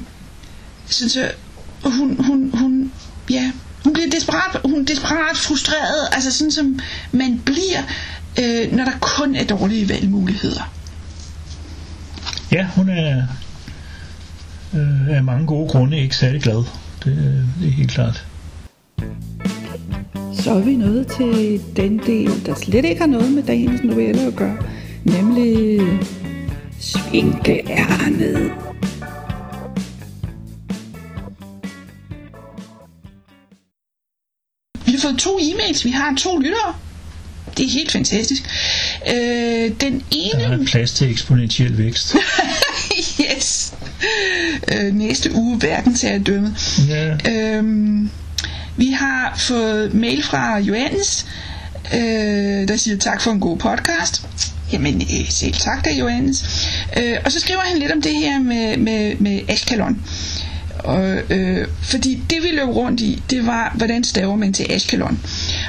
synes 0.90 1.16
jeg, 1.16 1.32
hun, 1.84 2.26
hun, 2.26 2.52
hun, 2.54 2.92
ja, 3.30 3.52
hun 3.84 3.94
bliver 3.94 4.10
desperat, 4.10 4.62
hun 4.66 4.82
er 4.82 4.86
desperat 4.86 5.38
frustreret, 5.38 6.08
altså 6.12 6.32
sådan 6.32 6.52
som 6.52 6.80
man 7.12 7.42
bliver, 7.46 7.82
øh, 8.40 8.74
når 8.74 8.86
der 8.86 8.98
kun 9.02 9.36
er 9.36 9.44
dårlige 9.44 9.90
valgmuligheder. 9.90 10.74
ja, 12.52 12.68
hun 12.76 12.90
er 12.90 13.24
øh, 14.76 15.10
af 15.18 15.24
mange 15.24 15.48
gode 15.48 15.70
grunde 15.70 16.00
ikke 16.00 16.16
særlig 16.16 16.42
glad. 16.42 16.64
Det, 17.04 17.12
øh, 17.12 17.62
det 17.62 17.68
er 17.68 17.72
helt 17.72 17.92
klart. 17.92 18.26
Så 20.44 20.52
er 20.52 20.60
vi 20.60 20.76
nået 20.76 21.08
til 21.08 21.62
den 21.76 21.98
del, 22.06 22.46
der 22.46 22.56
slet 22.56 22.86
ikke 22.86 23.02
har 23.02 23.08
noget 23.08 23.32
med 23.32 23.44
dagens 23.44 23.84
novelle 23.84 24.22
at 24.22 24.36
gøre, 24.36 24.58
nemlig 25.04 25.80
Svinkeærnet. 26.80 28.52
Vi 34.86 34.92
har 34.92 35.00
fået 35.02 35.20
to 35.20 35.38
e-mails, 35.40 35.84
vi 35.86 35.90
har 35.90 36.16
to 36.18 36.38
lyttere. 36.38 36.74
Det 37.58 37.66
er 37.66 37.70
helt 37.70 37.92
fantastisk. 37.92 38.44
Øh, 39.08 39.14
den 39.82 40.04
Der 40.12 40.40
er 40.48 40.54
ene... 40.56 40.66
plads 40.66 40.94
til 40.94 41.12
eksponentiel 41.12 41.78
vækst. 41.78 42.16
Øh, 44.68 44.94
næste 44.96 45.36
uge 45.36 45.62
verdensherredømmet. 45.62 46.54
Ja, 46.90 47.32
Øhm, 47.32 48.10
vi 48.78 48.88
har 48.92 49.36
fået 49.38 49.94
mail 49.94 50.24
fra 50.24 50.60
Johannes, 50.60 51.26
øh, 51.94 52.68
der 52.68 52.76
siger 52.78 52.98
tak 52.98 53.22
for 53.22 53.32
en 53.32 53.40
god 53.40 53.58
podcast. 53.58 54.26
Jamen, 54.72 55.02
øh, 55.02 55.30
selv 55.30 55.54
tak 55.54 55.86
da, 55.86 55.90
Johannes. 55.94 56.68
Øh, 56.98 57.18
og 57.26 57.32
så 57.32 57.40
skriver 57.40 57.60
han 57.62 57.78
lidt 57.78 57.92
om 57.92 58.02
det 58.02 58.16
her 58.16 58.40
med, 58.40 58.78
med, 58.78 59.16
med 59.20 59.40
Ashkelon. 59.50 60.02
Og, 60.80 61.18
øh, 61.30 61.68
fordi 61.82 62.22
det 62.30 62.44
vi 62.44 62.48
løb 62.48 62.68
rundt 62.68 63.02
i, 63.02 63.24
det 63.30 63.46
var, 63.48 63.74
hvordan 63.78 64.04
staver 64.04 64.36
man 64.36 64.54
til 64.54 64.66
Ashkelon. 64.70 65.20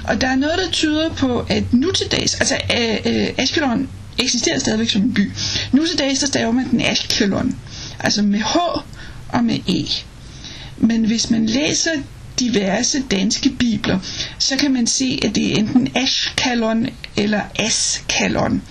Og 0.04 0.20
der 0.20 0.28
er 0.28 0.36
noget, 0.36 0.58
der 0.58 0.70
tyder 0.72 1.08
på, 1.14 1.46
at 1.48 1.72
nu 1.72 1.90
til 1.92 2.06
dags, 2.06 2.34
altså 2.34 2.54
øh, 2.78 2.96
øh, 3.22 3.28
Ashkelon 3.38 3.88
eksisterer 4.18 4.58
stadigvæk 4.58 4.88
som 4.90 5.02
en 5.02 5.14
by. 5.14 5.30
Nu 5.72 5.86
til 5.86 5.98
dags, 5.98 6.18
der 6.20 6.26
staver 6.26 6.52
man 6.52 6.70
den 6.70 6.80
Ashkelon. 6.80 7.56
Altså 8.02 8.22
med 8.22 8.40
H 8.40 8.56
og 9.28 9.44
med 9.44 9.58
E. 9.68 9.86
Men 10.78 11.04
hvis 11.04 11.30
man 11.30 11.46
læser 11.46 11.90
diverse 12.38 13.02
danske 13.10 13.50
bibler, 13.50 13.98
så 14.38 14.56
kan 14.56 14.72
man 14.72 14.86
se, 14.86 15.20
at 15.22 15.34
det 15.34 15.52
er 15.52 15.56
enten 15.56 15.88
Ashkalon 15.94 16.86
eller 17.16 17.40
Askalon. 17.58 18.62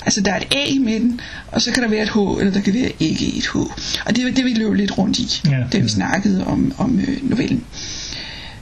Altså 0.00 0.20
der 0.20 0.32
er 0.32 0.36
et 0.36 0.46
A 0.50 0.64
i 0.64 0.78
midten, 0.78 1.20
og 1.52 1.62
så 1.62 1.72
kan 1.72 1.82
der 1.82 1.88
være 1.88 2.02
et 2.02 2.10
H, 2.10 2.16
eller 2.40 2.52
der 2.52 2.60
kan 2.60 2.74
være 2.74 2.90
ikke 3.00 3.26
et 3.36 3.46
H. 3.46 3.56
Og 4.06 4.16
det 4.16 4.24
var 4.24 4.30
det, 4.30 4.44
vi 4.44 4.54
løb 4.54 4.72
lidt 4.72 4.98
rundt 4.98 5.18
i, 5.18 5.40
Ja, 5.50 5.64
da 5.72 5.78
vi 5.78 5.88
snakkede 5.88 6.46
om, 6.46 6.74
om 6.78 7.00
øh, 7.00 7.30
novellen. 7.30 7.64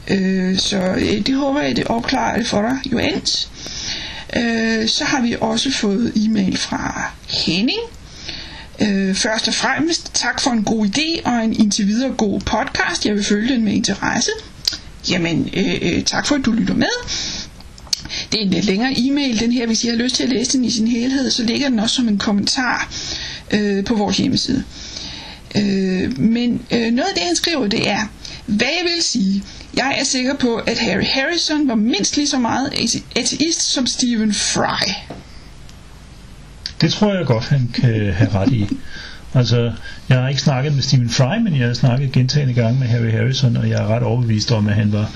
Øh, 0.09 0.59
så 0.59 0.79
øh, 0.79 1.27
det 1.27 1.35
håber 1.35 1.61
jeg, 1.61 1.77
det 1.77 1.85
opklarer 1.87 2.37
det 2.37 2.47
for 2.47 2.63
dig, 2.63 2.93
Johannes. 2.93 3.51
Øh, 4.37 4.89
så 4.89 5.05
har 5.05 5.23
vi 5.23 5.37
også 5.41 5.71
fået 5.71 6.13
e-mail 6.17 6.57
fra 6.57 7.13
Henning. 7.29 7.81
Øh, 8.83 9.15
først 9.15 9.49
og 9.49 9.55
fremmest 9.55 10.15
tak 10.15 10.41
for 10.41 10.51
en 10.51 10.65
god 10.65 10.87
idé 10.87 11.29
og 11.29 11.45
en 11.45 11.53
indtil 11.61 11.87
videre 11.87 12.11
god 12.13 12.41
podcast. 12.41 13.07
Jeg 13.07 13.15
vil 13.15 13.25
følge 13.25 13.55
den 13.55 13.65
med 13.65 13.73
interesse. 13.73 14.31
Jamen, 15.11 15.51
øh, 15.57 15.75
øh, 15.83 16.05
tak 16.05 16.27
for 16.27 16.35
at 16.35 16.45
du 16.45 16.53
lytter 16.53 16.75
med. 16.75 16.89
Det 18.33 18.41
er 18.41 18.45
en 18.45 18.51
lidt 18.51 18.65
længere 18.65 18.95
e-mail, 18.97 19.41
den 19.41 19.53
her. 19.53 19.67
Hvis 19.67 19.85
I 19.85 19.89
har 19.89 19.97
lyst 19.97 20.17
til 20.17 20.23
at 20.23 20.29
læse 20.29 20.53
den 20.53 20.65
i 20.65 20.71
sin 20.71 20.89
helhed, 20.89 21.31
så 21.31 21.43
ligger 21.43 21.69
den 21.69 21.79
også 21.79 21.95
som 21.95 22.09
en 22.09 22.19
kommentar 22.19 22.93
øh, 23.51 23.85
på 23.85 23.95
vores 23.95 24.17
hjemmeside. 24.17 24.65
Øh, 25.57 26.19
men 26.19 26.63
øh, 26.71 26.93
noget 26.93 27.09
af 27.09 27.15
det, 27.15 27.23
han 27.23 27.37
skriver, 27.37 27.67
det 27.67 27.91
er, 27.91 28.07
hvad 28.47 28.67
jeg 28.67 28.95
vil 28.95 29.03
sige, 29.03 29.43
Jeg 29.77 29.97
er 29.99 30.05
sikker 30.05 30.35
på, 30.35 30.57
at 30.57 30.79
Harry 30.79 31.05
Harrison 31.05 31.69
var 31.69 31.75
mindst 31.75 32.17
lige 32.17 32.29
så 32.29 32.39
meget 32.39 32.95
ateist 33.17 33.63
som 33.63 33.87
Stephen 33.87 34.35
Fry. 34.35 34.91
Det 36.81 36.93
tror 36.93 37.15
jeg 37.15 37.27
godt, 37.27 37.49
han 37.49 37.71
kan 37.75 38.13
have 38.13 38.31
ret 38.35 38.53
i. 38.53 38.69
Altså, 39.35 39.73
jeg 40.09 40.21
har 40.21 40.29
ikke 40.29 40.41
snakket 40.41 40.75
med 40.75 40.83
Stephen 40.83 41.11
Fry, 41.11 41.39
men 41.39 41.57
jeg 41.59 41.67
har 41.67 41.75
snakket 41.75 42.13
gentagende 42.13 42.55
gange 42.55 42.81
med 42.81 42.89
Harry 42.89 43.11
Harrison, 43.11 43.57
og 43.57 43.69
jeg 43.69 43.83
er 43.83 43.87
ret 43.87 44.03
overbevist 44.03 44.53
om, 44.53 44.69
at 44.69 44.75
han 44.75 44.93
var, 44.93 45.11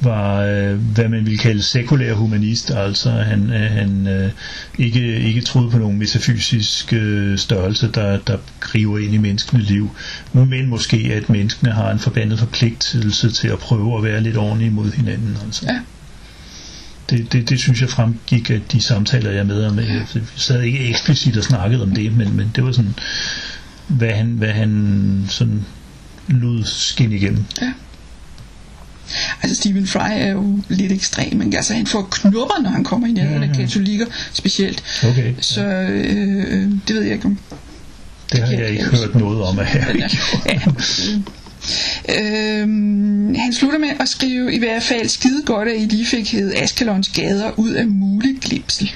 var 0.00 0.40
øh, 0.40 0.78
hvad 0.94 1.08
man 1.08 1.26
ville 1.26 1.38
kalde 1.38 1.62
sekulær 1.62 2.12
humanist, 2.12 2.70
altså 2.70 3.10
han, 3.10 3.52
øh, 3.52 3.70
han 3.70 4.06
øh, 4.06 4.30
ikke, 4.78 5.20
ikke 5.20 5.40
troede 5.40 5.70
på 5.70 5.78
nogen 5.78 5.98
metafysisk 5.98 6.92
øh, 6.92 7.38
størrelse, 7.38 7.90
der, 7.94 8.18
der 8.18 8.36
griber 8.60 8.98
ind 8.98 9.14
i 9.14 9.18
menneskene 9.18 9.62
liv, 9.62 9.90
men 10.32 10.66
måske 10.66 11.12
at 11.14 11.30
menneskene 11.30 11.72
har 11.72 11.90
en 11.90 11.98
forbandet 11.98 12.38
forpligtelse 12.38 13.30
til 13.30 13.48
at 13.48 13.58
prøve 13.58 13.96
at 13.96 14.04
være 14.04 14.20
lidt 14.20 14.36
ordentlige 14.36 14.70
mod 14.70 14.92
hinanden. 14.92 15.38
Altså. 15.44 15.66
Ja. 15.66 15.78
Det, 17.10 17.32
det, 17.32 17.48
det 17.48 17.58
synes 17.60 17.80
jeg 17.80 17.90
fremgik 17.90 18.50
af 18.50 18.60
de 18.72 18.80
samtaler, 18.80 19.30
jeg 19.30 19.46
med 19.46 19.64
ham. 19.64 19.78
Jeg 19.78 20.06
sad 20.36 20.62
ikke 20.62 20.78
eksplicit 20.88 21.36
og 21.36 21.44
snakkede 21.44 21.82
om 21.82 21.90
det, 21.94 22.16
men, 22.16 22.36
men 22.36 22.50
det 22.56 22.64
var 22.64 22.72
sådan, 22.72 22.94
hvad 23.88 24.10
han, 24.10 24.26
hvad 24.26 24.52
han 24.52 25.24
sådan 25.28 25.64
lod 26.28 26.64
skinne 26.64 27.16
igennem. 27.16 27.44
Ja. 27.62 27.72
Altså 29.42 29.60
Stephen 29.62 29.86
Fry 29.86 30.08
er 30.12 30.28
jo 30.30 30.58
lidt 30.68 30.92
ekstrem, 30.92 31.36
men 31.36 31.54
altså 31.56 31.74
han 31.74 31.86
får 31.86 32.08
knupper, 32.10 32.62
når 32.62 32.70
han 32.70 32.84
kommer 32.84 33.06
i 33.08 33.12
nærheden 33.12 33.40
Mhm. 33.42 33.50
af 33.50 33.56
katolikker, 33.56 34.06
specielt. 34.32 34.82
Okay. 35.04 35.34
Så 35.40 35.64
øh, 35.64 36.70
det 36.88 36.94
ved 36.96 37.02
jeg 37.02 37.12
ikke 37.12 37.26
om. 37.26 37.38
Det 38.32 38.40
har 38.40 38.46
jeg 38.52 38.60
jeg 38.60 38.70
ikke 38.70 38.84
hørt 38.84 39.14
noget 39.14 39.42
om 39.42 39.58
af 39.58 39.66
Harry. 39.66 39.98
Ja. 40.46 40.58
Øhm, 42.08 43.34
han 43.34 43.52
slutter 43.52 43.78
med 43.78 43.88
at 44.00 44.08
skrive 44.08 44.54
i 44.54 44.58
hvert 44.58 44.82
fald 44.82 45.08
skide 45.08 45.42
godt, 45.46 45.68
at 45.68 45.74
I 45.76 45.84
lige 45.84 46.06
fik 46.06 46.32
hed 46.32 46.52
Askelons 46.56 47.08
gader 47.08 47.50
ud 47.56 47.70
af 47.70 47.86
mulig 47.86 48.36
glimsel. 48.40 48.90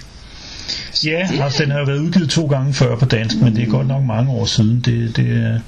Ja, 1.04 1.28
altså, 1.42 1.62
den 1.62 1.70
har 1.70 1.78
jo 1.78 1.84
været 1.84 1.98
udgivet 1.98 2.30
to 2.30 2.46
gange 2.46 2.74
før 2.74 2.96
på 2.96 3.04
dansk, 3.04 3.36
men 3.40 3.56
det 3.56 3.62
er 3.62 3.70
godt 3.70 3.86
nok 3.86 4.04
mange 4.04 4.30
år 4.30 4.44
siden. 4.46 4.80
Det, 4.80 5.16
det 5.16 5.44
er, 5.44 5.58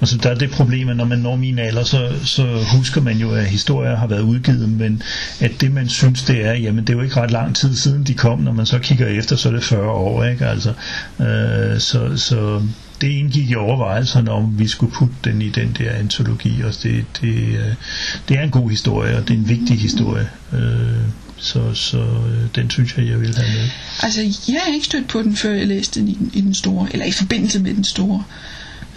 altså, 0.00 0.16
der 0.16 0.30
er 0.30 0.34
det 0.34 0.50
problem, 0.50 0.88
at 0.88 0.96
når 0.96 1.04
man 1.04 1.18
når 1.18 1.36
min 1.36 1.58
alder, 1.58 1.84
så, 1.84 2.12
så 2.24 2.64
husker 2.76 3.00
man 3.00 3.16
jo, 3.16 3.34
at 3.34 3.44
historier 3.44 3.96
har 3.96 4.06
været 4.06 4.20
udgivet, 4.20 4.68
men 4.68 5.02
at 5.40 5.50
det 5.60 5.72
man 5.72 5.88
synes, 5.88 6.22
det 6.22 6.46
er, 6.46 6.52
jamen 6.52 6.84
det 6.84 6.90
er 6.90 6.96
jo 6.96 7.02
ikke 7.02 7.20
ret 7.20 7.30
lang 7.30 7.56
tid 7.56 7.76
siden 7.76 8.04
de 8.04 8.14
kom, 8.14 8.38
når 8.38 8.52
man 8.52 8.66
så 8.66 8.78
kigger 8.78 9.06
efter, 9.06 9.36
så 9.36 9.48
er 9.48 9.52
det 9.52 9.64
40 9.64 9.90
år, 9.90 10.24
ikke? 10.24 10.46
Altså, 10.46 10.72
øh, 11.20 11.80
så, 11.80 12.16
så 12.16 12.62
det 13.00 13.08
indgik 13.08 13.50
i 13.50 13.54
overvejelserne 13.54 14.30
om, 14.30 14.58
vi 14.58 14.68
skulle 14.68 14.92
putte 14.92 15.14
den 15.24 15.42
i 15.42 15.48
den 15.48 15.76
der 15.78 15.90
antologi, 15.92 16.60
og 16.62 16.74
det, 16.82 17.04
det, 17.20 17.34
øh, 17.34 17.74
det 18.28 18.36
er 18.38 18.42
en 18.42 18.50
god 18.50 18.70
historie, 18.70 19.16
og 19.16 19.28
det 19.28 19.34
er 19.34 19.38
en 19.38 19.48
vigtig 19.48 19.78
historie. 19.78 20.28
Øh, 20.52 20.58
så, 21.36 21.74
så 21.74 21.98
øh, 22.00 22.48
den 22.54 22.70
synes 22.70 22.96
jeg, 22.96 23.06
jeg 23.06 23.20
vil 23.20 23.36
have 23.36 23.48
med. 23.48 23.68
Altså, 24.02 24.20
jeg 24.48 24.60
har 24.66 24.72
ikke 24.74 24.86
stødt 24.86 25.08
på 25.08 25.22
den, 25.22 25.36
før 25.36 25.52
jeg 25.52 25.66
læste 25.66 26.00
den 26.00 26.08
i, 26.08 26.14
den- 26.14 26.30
i 26.34 26.40
den 26.40 26.54
store, 26.54 26.88
eller 26.92 27.06
i 27.06 27.12
forbindelse 27.12 27.58
med 27.60 27.74
den 27.74 27.84
store 27.84 28.24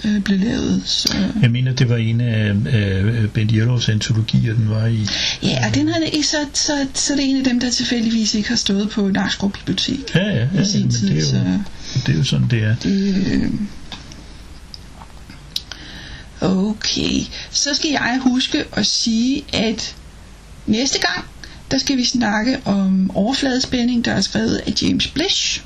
øh, 0.06 0.22
blev 0.22 0.40
lavet. 0.40 0.82
Så. 0.86 1.14
Jeg 1.42 1.52
mener, 1.52 1.74
det 1.74 1.90
var 1.90 1.98
en 1.98 2.22
af, 2.22 2.54
af 2.74 3.30
Bent 3.34 3.52
Jellovs 3.52 3.90
antologier, 3.90 4.54
den 4.54 4.70
var 4.70 4.86
i. 4.86 5.08
Ja, 5.44 5.68
og 5.70 5.76
den 5.76 5.88
har 5.88 6.00
ikke, 6.00 6.28
så, 6.28 6.38
så, 6.54 6.72
så 6.94 7.14
er 7.14 7.18
det 7.18 7.30
en 7.30 7.38
af 7.38 7.44
dem, 7.44 7.60
der 7.60 7.70
tilfældigvis 7.70 8.34
ikke 8.36 8.50
har 8.50 8.56
stået 8.56 8.90
på 8.90 9.08
Nakskov 9.08 9.52
Bibliotek. 9.52 10.00
Ja, 10.16 10.28
ja, 10.30 10.48
ja 10.56 10.64
sin 10.64 10.82
men 10.82 10.92
tid, 10.92 11.10
det 11.10 11.18
er, 11.18 11.26
så- 11.26 11.36
jo, 11.38 12.02
det 12.06 12.14
er 12.14 12.18
jo 12.18 12.24
sådan, 12.24 12.48
det 12.52 12.64
er. 12.64 12.76
Øh, 12.86 13.50
Okay, 16.42 17.22
så 17.52 17.74
skal 17.74 17.90
jeg 17.90 18.20
huske 18.24 18.66
at 18.74 18.86
sige, 18.86 19.46
at 19.54 19.96
næste 20.66 21.00
gang, 21.00 21.26
der 21.72 21.78
skal 21.78 21.98
vi 21.98 22.06
snakke 22.06 22.62
om 22.66 23.12
overfladespænding, 23.16 24.06
der 24.06 24.12
er 24.12 24.22
skrevet 24.22 24.56
af 24.56 24.74
James 24.82 25.08
Blish. 25.08 25.66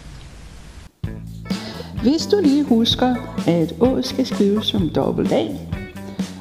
Hvis 2.01 2.25
du 2.25 2.39
lige 2.44 2.63
husker, 2.63 3.15
at 3.48 3.74
Å 3.79 4.01
skal 4.01 4.25
skrives 4.25 4.67
som 4.67 4.89
dobbelt 4.89 5.32
A, 5.32 5.48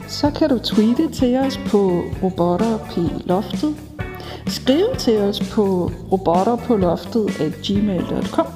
så 0.09 0.31
kan 0.31 0.49
du 0.49 0.59
tweete 0.59 1.11
til 1.13 1.37
os 1.37 1.61
på 1.67 2.05
robotter 2.23 2.79
på 2.79 3.11
loftet. 3.27 3.77
Skriv 4.47 4.87
til 4.99 5.19
os 5.19 5.41
på 5.41 5.93
robotterpåloftet@gmail.com 6.13 8.47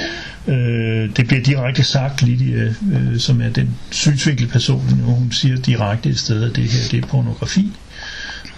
Øh, 0.48 1.10
det 1.18 1.28
bliver 1.28 1.44
direkte 1.44 1.84
sagt, 1.84 2.24
Lydia, 2.24 2.64
øh, 2.94 3.20
som 3.20 3.42
er 3.42 3.50
den 3.50 3.70
synsvinkel 3.90 4.48
person, 4.48 5.02
og 5.08 5.14
hun 5.14 5.32
siger 5.32 5.56
direkte 5.58 6.10
et 6.10 6.20
sted, 6.20 6.44
at 6.50 6.56
det 6.56 6.64
her 6.64 6.80
det 6.92 7.04
er 7.04 7.08
pornografi, 7.08 7.72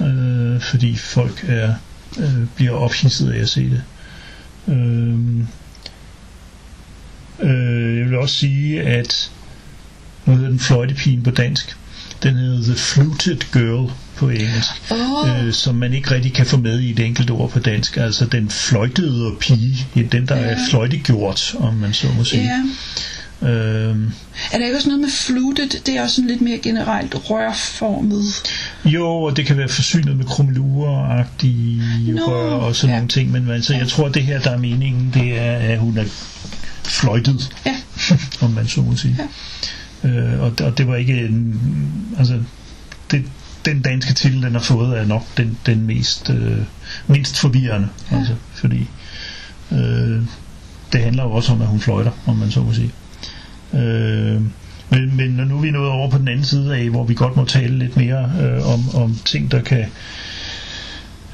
øh, 0.02 0.62
fordi 0.62 0.96
folk 0.98 1.46
er 1.48 1.74
øh, 2.20 2.46
bliver 2.56 2.72
ophidset 2.72 3.32
af 3.32 3.40
at 3.42 3.50
se 3.50 3.70
det. 3.70 3.82
Øh, 4.68 5.16
øh, 7.50 7.98
jeg 8.00 8.06
vil 8.06 8.16
også 8.18 8.36
sige, 8.36 8.82
at 8.82 9.32
nu 10.26 10.36
hedder 10.36 10.50
den 10.50 10.60
fløjtepigen 10.60 11.24
på 11.24 11.32
dansk. 11.32 11.76
Den 12.24 12.36
hedder 12.36 12.64
The 12.64 12.76
Fluted 12.76 13.38
Girl 13.54 13.92
på 14.16 14.30
engelsk, 14.30 14.92
Åh. 14.92 15.46
øh, 15.48 15.54
som 15.54 15.76
man 15.76 15.94
ikke 15.94 16.12
rigtig 16.12 16.34
kan 16.34 16.46
få 16.46 16.58
med 16.58 16.80
i 16.80 16.92
et 16.92 17.00
enkelt 17.00 17.32
ord 17.32 17.50
på 17.52 17.60
dansk. 17.60 17.98
Altså 17.98 18.26
den 18.26 18.50
fløjtede 18.50 19.32
pige, 19.40 19.88
den 20.12 20.28
der 20.28 20.36
er 20.36 20.58
fløjtegjort, 20.70 21.56
om 21.60 21.74
man 21.74 21.94
så 21.94 22.08
må 22.18 22.24
sige. 22.24 22.44
Ja. 22.44 22.64
Øhm, 23.48 24.12
Er 24.52 24.58
der 24.58 24.66
ikke 24.66 24.78
også 24.78 24.88
noget 24.90 25.02
med 25.02 25.10
fluted? 25.10 25.70
Det 25.86 25.90
er 25.98 26.02
også 26.04 26.16
sådan 26.16 26.30
lidt 26.30 26.42
mere 26.42 26.58
generelt 26.58 27.16
rørformet. 27.30 28.24
Jo, 28.86 29.08
og 29.08 29.38
det 29.38 29.46
kan 29.46 29.58
være 29.58 29.70
forsynet 29.70 30.18
med 30.18 30.26
krummelurer-agtige 30.26 31.82
rør 32.28 32.52
og 32.52 32.76
sådan 32.76 32.94
ja. 32.94 32.98
nogle 32.98 33.10
ting, 33.10 33.32
men 33.32 33.50
altså, 33.50 33.76
jeg 33.76 33.88
tror, 33.88 34.08
at 34.08 34.14
det 34.14 34.24
her, 34.24 34.40
der 34.40 34.52
er 34.52 34.58
meningen, 34.58 35.12
det 35.14 35.40
er, 35.40 35.52
at 35.52 35.80
hun 35.80 35.98
er 35.98 36.06
fløjtet, 36.84 37.56
Ja. 37.66 37.76
om 38.46 38.52
man 38.52 38.68
så 38.68 38.82
må 38.82 38.96
sige. 38.96 39.18
Øh, 40.04 40.40
og, 40.40 40.54
og 40.64 40.78
det 40.78 40.88
var 40.88 40.96
ikke 40.96 41.20
en, 41.20 41.62
altså, 42.18 42.40
det, 43.12 43.24
den 43.66 43.82
danske 43.82 44.14
titel, 44.14 44.42
den 44.42 44.54
har 44.54 44.62
fået, 44.62 45.00
er 45.00 45.06
nok 45.06 45.24
den, 45.38 45.58
den 45.66 45.86
mest, 45.86 46.30
øh, 46.30 46.58
mindst 47.08 47.40
forvirrende, 47.40 47.88
altså, 48.12 48.36
fordi 48.54 48.90
øh, 49.72 50.22
det 50.94 51.02
handler 51.02 51.24
jo 51.24 51.32
også 51.32 51.52
om, 51.52 51.62
at 51.62 51.68
hun 51.68 51.80
fløjter, 51.80 52.12
om 52.26 52.36
man 52.36 52.52
så 52.52 52.62
må 52.62 52.74
sige. 52.74 52.92
Øh, 53.74 54.42
men, 54.90 55.18
men 55.18 55.30
når 55.30 55.46
nu 55.46 55.58
er 55.58 55.62
vi 55.62 55.72
nået 55.72 55.90
over 55.90 56.10
på 56.10 56.18
den 56.18 56.28
anden 56.28 56.46
side 56.46 56.76
af, 56.78 56.90
hvor 56.90 57.04
vi 57.04 57.14
godt 57.14 57.36
må 57.36 57.46
tale 57.46 57.78
lidt 57.80 57.98
mere 57.98 58.32
øh, 58.42 58.74
om, 58.74 58.96
om 59.04 59.16
ting, 59.26 59.52
der 59.52 59.62
kan 59.62 59.86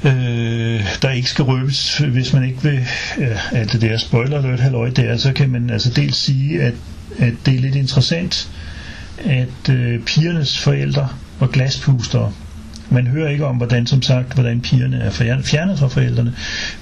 øh, 0.04 0.80
der 1.02 1.10
ikke 1.10 1.30
skal 1.30 1.44
røbes, 1.44 1.98
hvis 1.98 2.32
man 2.32 2.44
ikke 2.44 2.62
vil 2.62 2.86
ja, 3.18 3.38
alt 3.52 3.72
det 3.72 3.80
der 3.80 3.98
spoiler 3.98 4.38
alert 4.38 4.60
halløj 4.60 4.90
der, 4.90 5.16
så 5.16 5.32
kan 5.32 5.50
man 5.50 5.70
altså 5.70 5.90
dels 5.90 6.16
sige, 6.16 6.62
at, 6.62 6.74
at 7.18 7.32
det 7.46 7.54
er 7.54 7.60
lidt 7.60 7.74
interessant, 7.74 8.48
at 9.24 9.68
øh, 9.70 10.00
pigernes 10.00 10.58
forældre 10.58 11.08
var 11.40 11.46
glaspustere. 11.46 12.32
Man 12.90 13.06
hører 13.06 13.28
ikke 13.28 13.46
om, 13.46 13.56
hvordan 13.56 13.86
som 13.86 14.02
sagt, 14.02 14.34
hvordan 14.34 14.60
pigerne 14.60 14.96
er 14.96 15.10
fjernet 15.42 15.78
fra 15.78 15.88
forældrene, 15.88 16.34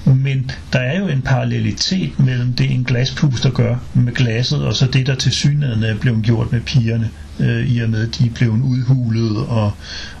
men 0.05 0.51
der 0.73 0.79
er 0.79 0.99
jo 0.99 1.07
en 1.07 1.21
parallelitet 1.21 2.19
mellem 2.19 2.53
det, 2.53 2.71
en 2.71 2.83
glaspuster 2.83 3.49
gør 3.49 3.75
med 3.93 4.13
glasset, 4.13 4.65
og 4.65 4.75
så 4.75 4.85
det, 4.85 5.07
der 5.07 5.15
til 5.15 5.31
synligheden 5.31 5.83
er 5.83 5.95
blevet 5.95 6.23
gjort 6.23 6.51
med 6.51 6.61
pigerne, 6.61 7.09
øh, 7.39 7.67
i 7.67 7.79
og 7.79 7.89
med, 7.89 8.07
at 8.07 8.19
de 8.19 8.25
er 8.25 8.31
blevet 8.35 8.61
udhulet 8.61 9.37
og, 9.37 9.71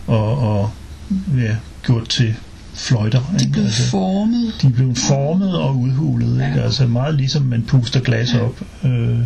og, 0.07 0.37
og 0.37 0.71
ja, 1.37 1.55
gjort 1.83 2.09
til 2.09 2.35
fløjter. 2.73 3.35
De 3.39 3.49
blev 3.51 3.63
altså, 3.63 3.89
formet. 3.89 4.53
De 4.61 4.69
blev 4.69 4.95
formet 4.95 5.57
og 5.57 5.77
udhulet. 5.77 6.39
Ja. 6.39 6.47
Ikke? 6.47 6.61
Altså 6.61 6.87
meget 6.87 7.15
ligesom 7.15 7.41
man 7.41 7.61
puster 7.61 7.99
glas 7.99 8.33
op. 8.33 8.61
Øh, 8.83 9.19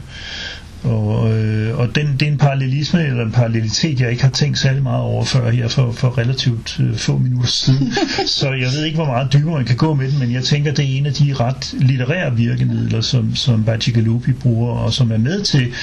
og, 0.84 1.38
øh, 1.38 1.80
og 1.80 1.96
den, 1.96 2.08
det 2.20 2.28
er 2.28 2.32
en 2.32 2.38
parallelisme 2.38 3.06
eller 3.06 3.26
en 3.26 3.32
parallelitet, 3.32 4.02
jeg 4.02 4.12
ikke 4.12 4.24
har 4.24 4.30
tænkt 4.30 4.58
særlig 4.60 4.84
meget 4.84 5.02
over 5.02 5.24
før 5.26 5.52
her 5.52 5.68
for, 5.68 5.92
for 5.92 6.18
relativt 6.18 6.80
øh, 6.80 6.96
få 6.96 7.18
minutter 7.18 7.50
siden. 7.50 7.94
så 8.40 8.52
jeg 8.52 8.68
ved 8.76 8.86
ikke, 8.86 8.96
hvor 8.96 9.06
meget 9.06 9.34
dybere 9.34 9.56
man 9.56 9.66
kan 9.66 9.76
gå 9.76 9.94
med 9.94 10.12
den, 10.12 10.20
men 10.20 10.32
jeg 10.34 10.44
tænker, 10.44 10.72
det 10.72 10.86
er 10.86 10.98
en 10.98 11.06
af 11.06 11.14
de 11.14 11.34
ret 11.40 11.74
litterære 11.80 12.36
virkemidler, 12.36 13.02
som, 13.02 13.36
som 13.36 13.64
Bacigalupi 13.64 14.32
bruger, 14.32 14.76
og 14.76 14.94
som 14.94 15.12
er 15.12 15.18
med 15.18 15.42
til, 15.42 15.74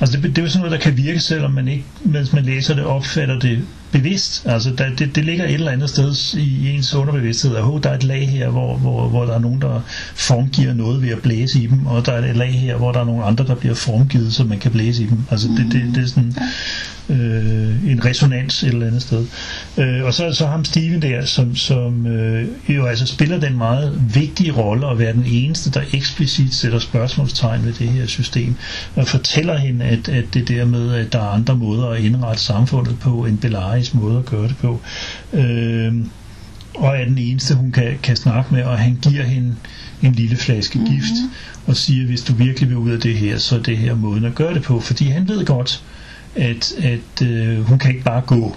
altså 0.00 0.16
det, 0.16 0.22
det 0.22 0.38
er 0.38 0.42
jo 0.42 0.48
sådan 0.48 0.66
noget, 0.66 0.80
der 0.80 0.90
kan 0.90 0.96
virke, 0.96 1.20
selvom 1.20 1.50
man 1.50 1.68
ikke, 1.68 1.84
mens 2.04 2.32
man 2.32 2.44
læser 2.44 2.74
det, 2.74 2.84
opfatter 2.84 3.38
det 3.38 3.60
bevidst. 3.92 4.46
Altså 4.46 4.70
der, 4.78 4.94
det, 4.98 5.14
det 5.16 5.24
ligger 5.24 5.44
et 5.44 5.54
eller 5.54 5.70
andet 5.70 5.90
sted 5.90 6.34
i, 6.38 6.40
i 6.40 6.70
ens 6.70 6.94
underbevidsthed, 6.94 7.56
at 7.56 7.62
oh, 7.64 7.80
der 7.82 7.90
er 7.90 7.94
et 7.94 8.04
lag 8.04 8.28
her, 8.28 8.48
hvor, 8.48 8.76
hvor, 8.76 9.08
hvor 9.08 9.24
der 9.24 9.34
er 9.34 9.38
nogen, 9.38 9.60
der 9.60 9.80
formgiver 10.14 10.74
noget 10.74 11.02
ved 11.02 11.08
at 11.08 11.22
blæse 11.22 11.60
i 11.60 11.66
dem, 11.66 11.86
og 11.86 12.06
der 12.06 12.12
er 12.12 12.30
et 12.30 12.36
lag 12.36 12.52
her, 12.52 12.76
hvor 12.76 12.92
der 12.92 13.00
er 13.00 13.04
nogle 13.04 13.24
andre, 13.24 13.46
der 13.46 13.54
bliver 13.54 13.74
formgivet, 13.74 14.32
så 14.34 14.44
man 14.44 14.58
kan 14.58 14.70
blæse 14.70 15.02
i 15.02 15.06
dem. 15.06 15.18
Altså 15.30 15.48
det, 15.48 15.72
det, 15.72 15.94
det 15.94 16.02
er 16.02 16.08
sådan 16.08 16.34
øh, 17.08 17.90
en 17.90 18.04
resonans 18.04 18.62
et 18.62 18.68
eller 18.68 18.86
andet 18.86 19.02
sted. 19.02 19.26
Øh, 19.78 20.04
og 20.04 20.14
så, 20.14 20.32
så 20.32 20.46
ham 20.46 20.64
Steven 20.64 21.02
der, 21.02 21.24
som, 21.24 21.56
som 21.56 22.06
øh, 22.06 22.48
jo 22.68 22.86
altså 22.86 23.06
spiller 23.06 23.40
den 23.40 23.56
meget 23.56 24.02
vigtige 24.14 24.52
rolle 24.52 24.86
at 24.86 24.98
være 24.98 25.12
den 25.12 25.24
eneste, 25.26 25.70
der 25.70 25.82
eksplicit 25.92 26.54
sætter 26.54 26.78
spørgsmålstegn 26.78 27.64
ved 27.64 27.72
det 27.72 27.88
her 27.88 28.06
system, 28.06 28.54
og 28.94 29.06
fortæller 29.06 29.58
hende, 29.58 29.84
at, 29.84 30.08
at 30.08 30.24
det 30.34 30.48
der 30.48 30.64
med, 30.64 30.94
at 30.94 31.12
der 31.12 31.18
er 31.18 31.28
andre 31.28 31.56
måder 31.56 31.88
at 31.88 32.00
indrette 32.00 32.42
samfundet 32.42 32.98
på, 32.98 33.24
en 33.24 33.36
Belaris 33.36 33.94
måde 33.94 34.18
at 34.18 34.24
gøre 34.24 34.48
det 34.48 34.56
på. 34.56 34.80
Øh, 35.32 35.94
og 36.74 36.96
er 36.98 37.04
den 37.04 37.18
eneste, 37.18 37.54
hun 37.54 37.72
kan, 37.72 37.98
kan 38.02 38.16
snakke 38.16 38.54
med, 38.54 38.62
og 38.62 38.78
han 38.78 38.98
giver 39.02 39.22
hende 39.22 39.54
en 40.02 40.12
lille 40.12 40.36
flaske 40.36 40.78
mm-hmm. 40.78 40.94
gift, 40.94 41.14
og 41.66 41.76
siger, 41.76 42.06
hvis 42.06 42.22
du 42.22 42.32
virkelig 42.32 42.68
vil 42.68 42.76
ud 42.76 42.90
af 42.90 43.00
det 43.00 43.16
her, 43.16 43.38
så 43.38 43.56
er 43.56 43.62
det 43.62 43.78
her 43.78 43.94
måden 43.94 44.24
at 44.24 44.34
gøre 44.34 44.54
det 44.54 44.62
på, 44.62 44.80
fordi 44.80 45.04
han 45.04 45.28
ved 45.28 45.44
godt, 45.44 45.82
at, 46.36 46.72
at 46.82 47.26
øh, 47.26 47.60
hun 47.60 47.78
kan 47.78 47.90
ikke 47.90 48.04
bare 48.04 48.20
gå. 48.20 48.56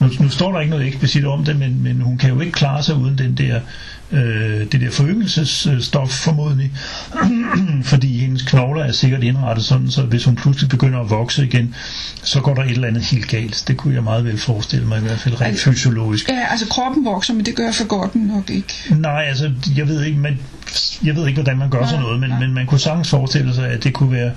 Nu, 0.00 0.08
nu 0.20 0.28
står 0.28 0.52
der 0.52 0.60
ikke 0.60 0.70
noget 0.70 0.86
eksplicit 0.86 1.24
om 1.24 1.44
det, 1.44 1.58
men, 1.58 1.82
men 1.82 2.00
hun 2.00 2.18
kan 2.18 2.30
jo 2.30 2.40
ikke 2.40 2.52
klare 2.52 2.82
sig 2.82 2.96
uden 2.96 3.18
den 3.18 3.34
der 3.34 3.60
øh, 4.12 4.72
det 4.72 4.80
der 4.80 4.90
foryngelsesstof 4.90 6.10
formodentlig, 6.10 6.72
fordi 7.92 8.18
hendes 8.18 8.42
knogler 8.42 8.84
er 8.84 8.92
sikkert 8.92 9.22
indrettet 9.22 9.64
sådan, 9.64 9.90
så 9.90 10.02
hvis 10.02 10.24
hun 10.24 10.36
pludselig 10.36 10.68
begynder 10.68 11.00
at 11.00 11.10
vokse 11.10 11.44
igen, 11.44 11.74
så 12.22 12.40
går 12.40 12.54
der 12.54 12.62
et 12.62 12.70
eller 12.70 12.88
andet 12.88 13.02
helt 13.02 13.28
galt. 13.28 13.64
Det 13.68 13.76
kunne 13.76 13.94
jeg 13.94 14.02
meget 14.02 14.24
vel 14.24 14.38
forestille 14.38 14.86
mig, 14.86 14.98
i 14.98 15.02
hvert 15.02 15.18
fald 15.18 15.40
rent 15.40 15.50
altså, 15.50 15.64
fysiologisk. 15.70 16.28
Ja, 16.28 16.46
altså 16.50 16.66
kroppen 16.66 17.04
vokser, 17.04 17.34
men 17.34 17.46
det 17.46 17.56
gør 17.56 17.72
for 17.72 17.86
godt 17.86 18.14
nok 18.14 18.50
ikke. 18.50 18.74
Nej, 18.90 19.24
altså 19.28 19.52
jeg 19.76 19.88
ved 19.88 20.04
ikke, 20.04 20.18
men 20.18 20.38
jeg 21.04 21.16
ved 21.16 21.26
ikke, 21.26 21.36
hvordan 21.36 21.58
man 21.58 21.70
gør 21.70 21.80
ja, 21.80 21.86
sådan 21.86 22.00
noget, 22.00 22.20
men, 22.20 22.30
men 22.40 22.54
man 22.54 22.66
kunne 22.66 22.80
sagtens 22.80 23.08
forestille 23.08 23.54
sig, 23.54 23.68
at 23.68 23.84
det 23.84 23.92
kunne 23.92 24.12
være, 24.12 24.32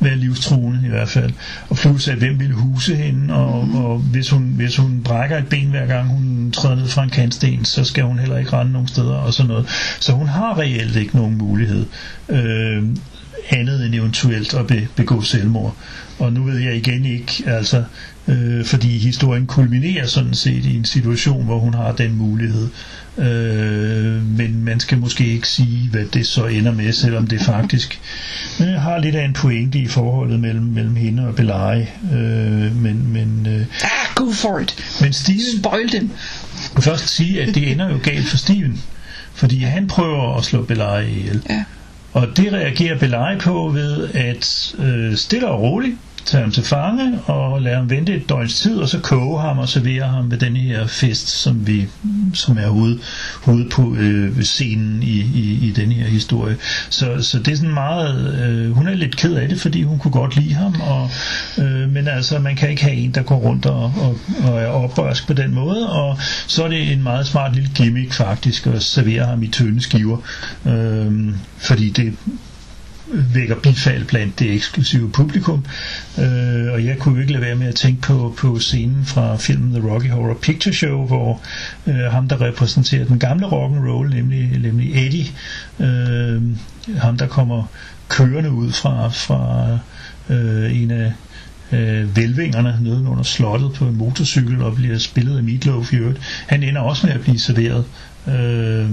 være 0.00 0.16
livstruende 0.16 0.80
i 0.86 0.88
hvert 0.88 1.08
fald. 1.08 1.32
Og 1.68 1.76
plus, 1.76 2.08
at 2.08 2.18
hvem 2.18 2.40
ville 2.40 2.54
huse 2.54 2.96
hende, 2.96 3.34
og, 3.34 3.66
mm. 3.66 3.74
og 3.74 3.98
hvis, 3.98 4.30
hun, 4.30 4.42
hvis 4.42 4.76
hun 4.76 5.02
brækker 5.04 5.38
et 5.38 5.46
ben 5.46 5.70
hver 5.70 5.86
gang 5.86 6.08
hun 6.08 6.52
træder 6.52 6.76
ned 6.76 6.88
fra 6.88 7.02
en 7.02 7.10
kantsten, 7.10 7.64
så 7.64 7.84
skal 7.84 8.04
hun 8.04 8.18
heller 8.18 8.38
ikke 8.38 8.52
rende 8.52 8.72
nogen 8.72 8.88
steder 8.88 9.11
og 9.16 9.34
sådan 9.34 9.48
noget. 9.48 9.66
Så 10.00 10.12
hun 10.12 10.28
har 10.28 10.58
reelt 10.58 10.96
ikke 10.96 11.16
nogen 11.16 11.38
mulighed. 11.38 11.86
Øh, 12.28 12.82
andet 13.50 13.86
end 13.86 13.94
eventuelt 13.94 14.54
at 14.54 14.66
be, 14.66 14.88
begå 14.96 15.22
selvmord. 15.22 15.76
Og 16.18 16.32
nu 16.32 16.44
ved 16.44 16.58
jeg 16.58 16.76
igen 16.76 17.04
ikke, 17.04 17.42
altså, 17.46 17.84
øh, 18.28 18.64
fordi 18.64 18.98
historien 18.98 19.46
kulminerer 19.46 20.06
sådan 20.06 20.34
set 20.34 20.64
i 20.64 20.76
en 20.76 20.84
situation, 20.84 21.44
hvor 21.44 21.58
hun 21.58 21.74
har 21.74 21.92
den 21.92 22.14
mulighed. 22.16 22.68
Øh, 23.18 24.26
men 24.26 24.64
man 24.64 24.80
skal 24.80 24.98
måske 24.98 25.26
ikke 25.26 25.48
sige, 25.48 25.88
hvad 25.90 26.04
det 26.04 26.26
så 26.26 26.46
ender 26.46 26.72
med, 26.72 26.92
selvom 26.92 27.26
det 27.26 27.40
faktisk 27.40 28.00
øh, 28.60 28.66
har 28.66 28.98
lidt 28.98 29.14
af 29.14 29.24
en 29.24 29.32
pointe 29.32 29.78
i 29.78 29.86
forholdet 29.86 30.40
mellem, 30.40 30.64
mellem 30.64 30.96
hende 30.96 31.26
og 31.28 31.34
Belari. 31.34 31.82
Øh, 32.12 32.76
men, 32.76 33.12
men, 33.12 33.46
øh, 33.46 33.66
ah, 33.82 34.14
go 34.14 34.32
for 34.32 34.58
it. 34.58 34.98
Men 35.00 35.12
Steven, 35.12 35.58
Spoil 35.58 35.92
dem. 35.92 36.10
Jeg 36.62 36.70
vil 36.74 36.82
først 36.82 37.08
sige, 37.08 37.42
at 37.42 37.54
det 37.54 37.72
ender 37.72 37.90
jo 37.90 37.98
galt 38.02 38.26
for 38.26 38.36
Steven. 38.36 38.80
Fordi 39.34 39.62
han 39.62 39.86
prøver 39.86 40.36
at 40.36 40.44
slå 40.44 40.62
Belari 40.62 41.08
ihjel. 41.10 41.42
Ja. 41.50 41.64
Og 42.12 42.28
det 42.36 42.52
reagerer 42.52 42.98
Belari 42.98 43.38
på 43.38 43.68
ved 43.68 44.08
at 44.14 44.74
øh, 44.78 45.16
stille 45.16 45.48
og 45.48 45.60
roligt 45.60 45.96
tage 46.24 46.42
ham 46.42 46.50
til 46.52 46.64
fange 46.64 47.20
og 47.26 47.62
lade 47.62 47.76
ham 47.76 47.90
vente 47.90 48.14
et 48.14 48.28
døgns 48.28 48.60
tid, 48.60 48.76
og 48.76 48.88
så 48.88 48.98
koge 48.98 49.40
ham 49.40 49.58
og 49.58 49.68
servere 49.68 50.08
ham 50.08 50.30
ved 50.30 50.38
den 50.38 50.56
her 50.56 50.86
fest, 50.86 51.28
som 51.28 51.66
vi 51.66 51.86
som 52.34 52.58
er 52.58 52.68
hoved, 52.68 52.98
hoved 53.42 53.70
på 53.70 53.94
øh, 53.94 54.42
scenen 54.42 55.02
i, 55.02 55.20
i, 55.34 55.58
i 55.62 55.72
den 55.76 55.92
her 55.92 56.06
historie. 56.06 56.56
Så, 56.90 57.22
så 57.22 57.38
det 57.38 57.52
er 57.52 57.56
sådan 57.56 57.74
meget, 57.74 58.44
øh, 58.44 58.70
hun 58.70 58.88
er 58.88 58.94
lidt 58.94 59.16
ked 59.16 59.34
af 59.34 59.48
det, 59.48 59.60
fordi 59.60 59.82
hun 59.82 59.98
kunne 59.98 60.12
godt 60.12 60.36
lide 60.36 60.54
ham, 60.54 60.80
og, 60.80 61.10
øh, 61.58 61.92
men 61.92 62.08
altså 62.08 62.38
man 62.38 62.56
kan 62.56 62.70
ikke 62.70 62.82
have 62.82 62.94
en, 62.94 63.10
der 63.10 63.22
går 63.22 63.36
rundt 63.36 63.66
og, 63.66 63.82
og, 63.82 64.18
og 64.44 64.60
er 64.60 64.66
oprørsk 64.66 65.26
på 65.26 65.32
den 65.32 65.54
måde, 65.54 65.90
og 65.90 66.18
så 66.46 66.64
er 66.64 66.68
det 66.68 66.92
en 66.92 67.02
meget 67.02 67.26
smart 67.26 67.54
lille 67.54 67.70
gimmick 67.74 68.12
faktisk 68.12 68.66
at 68.66 68.82
servere 68.82 69.26
ham 69.26 69.42
i 69.42 69.48
tynde 69.48 69.82
skiver, 69.82 70.18
øh, 70.66 71.34
fordi 71.58 71.90
det 71.90 72.14
vækker 73.34 73.54
bifald 73.62 74.04
blandt 74.04 74.38
det 74.38 74.54
eksklusive 74.54 75.10
publikum. 75.10 75.64
Øh, 76.18 76.72
og 76.72 76.84
jeg 76.84 76.96
kunne 76.98 77.20
ikke 77.20 77.32
lade 77.32 77.44
være 77.44 77.54
med 77.54 77.66
at 77.66 77.74
tænke 77.74 78.02
på, 78.02 78.34
på 78.38 78.58
scenen 78.58 79.04
fra 79.04 79.36
filmen 79.36 79.80
The 79.80 79.90
Rocky 79.90 80.10
Horror 80.10 80.34
Picture 80.42 80.74
Show, 80.74 81.06
hvor 81.06 81.40
øh, 81.86 81.94
ham, 81.94 82.28
der 82.28 82.40
repræsenterer 82.40 83.04
den 83.04 83.18
gamle 83.18 83.46
rock'n'roll, 83.46 84.14
nemlig, 84.14 84.58
nemlig 84.58 85.06
Eddie, 85.06 85.26
øh, 85.80 86.42
ham, 86.98 87.16
der 87.18 87.26
kommer 87.26 87.64
kørende 88.08 88.50
ud 88.50 88.72
fra, 88.72 89.08
fra 89.08 89.78
øh, 90.30 90.82
en 90.82 90.90
af 90.90 91.12
øh, 91.72 92.16
velvingerne 92.16 92.78
nede 92.82 93.04
under 93.08 93.22
slottet 93.22 93.72
på 93.72 93.84
en 93.84 93.96
motorcykel 93.96 94.62
og 94.62 94.74
bliver 94.74 94.98
spillet 94.98 95.36
af 95.36 95.42
Meatloaf 95.42 95.92
i 95.92 95.96
øvrigt. 95.96 96.20
Han 96.46 96.62
ender 96.62 96.80
også 96.80 97.06
med 97.06 97.14
at 97.14 97.20
blive 97.20 97.38
serveret 97.38 97.84
øh, 98.28 98.90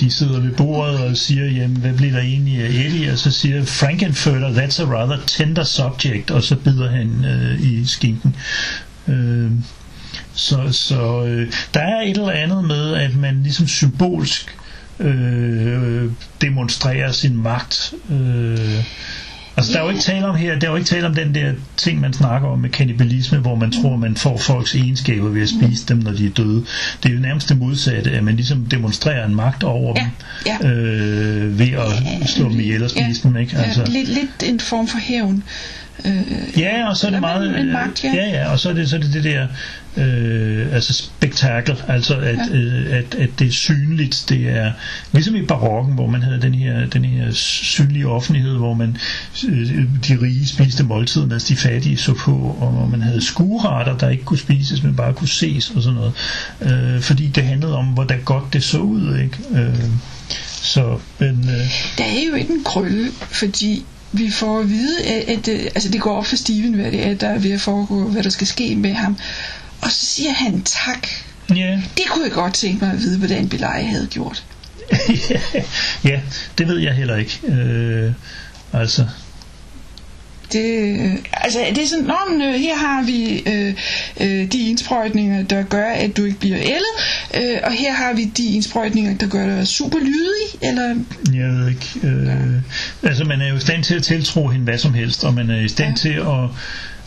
de 0.00 0.10
sidder 0.10 0.40
ved 0.40 0.52
bordet 0.52 1.00
og 1.00 1.16
siger, 1.16 1.44
jamen, 1.44 1.76
hvad 1.76 1.94
bliver 1.94 2.12
der 2.12 2.20
egentlig 2.20 2.62
af 2.62 2.68
Eddie? 2.68 3.12
Og 3.12 3.18
så 3.18 3.30
siger 3.30 3.64
Frankenfurter, 3.64 4.48
that's 4.48 4.82
a 4.82 4.84
rather 4.84 5.18
tender 5.26 5.64
subject, 5.64 6.30
og 6.30 6.42
så 6.42 6.56
bider 6.56 6.90
han 6.90 7.24
øh, 7.24 7.62
i 7.62 7.86
skinken. 7.86 8.36
Øh, 9.08 9.50
så 10.32 10.72
så 10.72 11.24
øh, 11.24 11.52
der 11.74 11.80
er 11.80 12.02
et 12.02 12.16
eller 12.16 12.30
andet 12.30 12.64
med, 12.64 12.94
at 12.94 13.16
man 13.16 13.42
ligesom 13.42 13.66
symbolsk 13.66 14.56
øh, 14.98 16.02
øh 16.02 16.10
demonstrerer 16.40 17.12
sin 17.12 17.36
magt. 17.36 17.94
Øh, 18.10 18.84
Altså, 19.58 19.72
der 19.72 19.78
er 19.78 19.82
jo 19.82 19.90
ikke 19.90 20.02
tale 20.02 20.26
om 20.26 20.36
her, 20.36 20.58
der 20.58 20.66
er 20.66 20.70
jo 20.70 20.76
ikke 20.76 20.88
tale 20.88 21.06
om 21.06 21.14
den 21.14 21.34
der 21.34 21.52
ting, 21.76 22.00
man 22.00 22.12
snakker 22.12 22.48
om 22.48 22.58
med 22.58 22.70
kannibalisme, 22.70 23.38
hvor 23.38 23.54
man 23.54 23.72
tror, 23.72 23.96
man 23.96 24.16
får 24.16 24.38
folks 24.38 24.74
egenskaber 24.74 25.28
ved 25.28 25.42
at 25.42 25.48
spise 25.48 25.86
dem, 25.88 25.96
når 25.96 26.12
de 26.12 26.26
er 26.26 26.30
døde. 26.30 26.64
Det 27.02 27.08
er 27.08 27.14
jo 27.14 27.20
nærmest 27.20 27.48
det 27.48 27.58
modsatte, 27.58 28.10
at 28.10 28.24
man 28.24 28.36
ligesom 28.36 28.64
demonstrerer 28.64 29.26
en 29.26 29.34
magt 29.34 29.64
over 29.64 29.94
ja, 29.96 30.10
dem, 30.44 30.68
ja. 30.68 30.68
Øh, 30.68 31.58
ved 31.58 31.72
at 31.72 32.28
slå 32.28 32.48
dem 32.48 32.60
ihjel 32.60 32.84
og 32.84 32.90
spise 32.90 33.20
ja, 33.24 33.28
dem, 33.28 33.36
ikke? 33.36 33.56
Altså, 33.56 33.80
ja, 33.80 33.92
lidt, 33.92 34.08
lidt 34.08 34.42
en 34.42 34.60
form 34.60 34.88
for 34.88 34.98
hævn. 34.98 35.44
Øh, 36.04 36.58
ja, 36.58 36.88
og 36.88 36.96
så 36.96 37.06
er 37.06 37.10
det 37.10 37.20
meget... 37.20 37.60
En 37.60 37.72
magt, 37.72 38.04
ja. 38.04 38.14
ja, 38.14 38.28
ja, 38.28 38.52
og 38.52 38.60
så 38.60 38.68
er 38.68 38.72
det, 38.72 38.90
så 38.90 38.96
er 38.96 39.00
det 39.00 39.12
det 39.12 39.24
der 39.24 39.46
øh, 39.96 40.74
altså 40.74 40.92
spektakel, 40.92 41.76
altså 41.88 42.16
at, 42.16 42.38
ja. 42.50 42.56
øh, 42.56 42.96
at, 42.96 43.14
at 43.14 43.30
det 43.38 43.46
er 43.46 43.52
synligt, 43.52 44.24
det 44.28 44.48
er 44.48 44.72
ligesom 45.12 45.36
i 45.36 45.42
barokken, 45.42 45.94
hvor 45.94 46.06
man 46.06 46.22
havde 46.22 46.42
den 46.42 46.54
her, 46.54 46.86
den 46.86 47.04
her 47.04 47.32
synlige 47.32 48.08
offentlighed, 48.08 48.56
hvor 48.56 48.74
man 48.74 48.96
øh, 49.48 49.84
de 50.08 50.18
rige 50.22 50.46
spiste 50.46 50.84
måltid, 50.84 51.26
mens 51.26 51.44
de 51.44 51.56
fattige 51.56 51.96
så 51.96 52.14
på, 52.14 52.56
og 52.60 52.70
hvor 52.70 52.86
man 52.86 53.02
havde 53.02 53.24
skuretter, 53.24 53.96
der 53.98 54.08
ikke 54.08 54.24
kunne 54.24 54.38
spises, 54.38 54.82
men 54.82 54.96
bare 54.96 55.14
kunne 55.14 55.28
ses 55.28 55.70
og 55.70 55.82
sådan 55.82 55.98
noget, 55.98 56.12
øh, 56.60 57.00
fordi 57.00 57.26
det 57.26 57.44
handlede 57.44 57.76
om, 57.76 57.86
hvordan 57.86 58.20
godt 58.24 58.52
det 58.52 58.62
så 58.62 58.78
ud, 58.78 59.18
ikke? 59.18 59.62
Øh, 59.62 59.84
så, 60.62 60.98
men, 61.18 61.28
øh, 61.28 61.70
der 61.98 62.04
er 62.04 62.28
jo 62.30 62.34
ikke 62.34 62.52
en 62.52 62.64
krølle, 62.64 63.08
fordi 63.20 63.84
vi 64.12 64.30
får 64.30 64.60
at 64.60 64.68
vide, 64.68 65.04
at, 65.04 65.28
at, 65.28 65.48
at 65.48 65.64
altså 65.64 65.88
det 65.88 66.00
går 66.00 66.16
op 66.16 66.26
for 66.26 66.36
Steven, 66.36 66.72
hvad 66.74 66.92
det 66.92 67.06
er, 67.06 67.14
der 67.14 67.28
er 67.28 67.38
ved 67.38 67.52
at 67.52 67.60
foregå, 67.60 68.08
hvad 68.08 68.22
der 68.22 68.30
skal 68.30 68.46
ske 68.46 68.76
med 68.76 68.92
ham. 68.92 69.16
Og 69.80 69.90
så 69.90 70.06
siger 70.06 70.32
han 70.32 70.62
tak. 70.62 71.08
Yeah. 71.52 71.82
Det 71.96 72.04
kunne 72.10 72.24
jeg 72.24 72.32
godt 72.32 72.54
tænke 72.54 72.84
mig 72.84 72.94
at 72.94 73.00
vide, 73.00 73.18
hvordan 73.18 73.48
Belej 73.48 73.82
havde 73.82 74.06
gjort. 74.06 74.44
ja, 76.04 76.20
det 76.58 76.68
ved 76.68 76.78
jeg 76.78 76.94
heller 76.94 77.16
ikke. 77.16 77.40
Øh, 77.48 78.12
altså, 78.72 79.06
Det, 80.52 81.00
øh, 81.00 81.12
altså, 81.32 81.58
det 81.74 81.82
er 81.82 81.86
sådan, 81.86 82.04
Nå, 82.04 82.14
men, 82.30 82.42
øh, 82.42 82.54
her 82.54 82.76
har 82.76 83.02
vi 83.02 83.42
øh, 83.46 83.74
øh, 84.20 84.52
de 84.52 84.68
indsprøjtninger, 84.68 85.42
der 85.42 85.62
gør, 85.62 85.90
at 85.90 86.16
du 86.16 86.24
ikke 86.24 86.38
bliver 86.38 86.58
ældet, 86.58 86.94
øh, 87.34 87.58
og 87.64 87.72
her 87.72 87.92
har 87.92 88.12
vi 88.12 88.24
de 88.24 88.54
indsprøjtninger, 88.54 89.16
der 89.16 89.28
gør 89.28 89.46
dig 89.46 89.66
super 89.66 89.98
lydig, 89.98 90.70
eller... 90.70 90.88
Jeg 91.34 91.48
ved 91.48 91.68
ikke. 91.68 92.00
Øh, 92.02 92.26
ja. 92.26 93.08
Altså, 93.08 93.24
man 93.24 93.40
er 93.40 93.48
jo 93.48 93.56
i 93.56 93.60
stand 93.60 93.84
til 93.84 93.94
at 93.94 94.02
tiltro 94.02 94.48
hende 94.48 94.64
hvad 94.64 94.78
som 94.78 94.94
helst, 94.94 95.24
og 95.24 95.34
man 95.34 95.50
er 95.50 95.60
i 95.60 95.68
stand 95.68 95.90
ja. 95.90 95.96
til 95.96 96.18
at... 96.18 96.50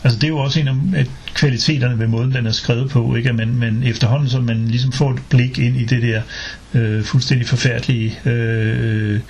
Altså, 0.04 0.18
det 0.18 0.24
er 0.24 0.28
jo 0.28 0.38
også 0.38 0.60
en 0.60 0.68
af 0.94 1.06
kvaliteterne 1.34 1.98
ved 1.98 2.06
måden, 2.06 2.32
den 2.32 2.46
er 2.46 2.52
skrevet 2.52 2.90
på, 2.90 3.14
ikke? 3.14 3.28
At 3.28 3.34
man, 3.34 3.54
man 3.54 3.82
efterhånden, 3.82 4.28
så 4.28 4.40
man 4.40 4.68
ligesom 4.68 4.92
får 4.92 5.10
et 5.10 5.22
blik 5.30 5.58
ind 5.58 5.76
i 5.76 5.84
det 5.84 6.02
der 6.02 6.22
øh, 6.74 7.04
fuldstændig 7.04 7.48
forfærdelige 7.48 8.18
øh, 8.24 9.20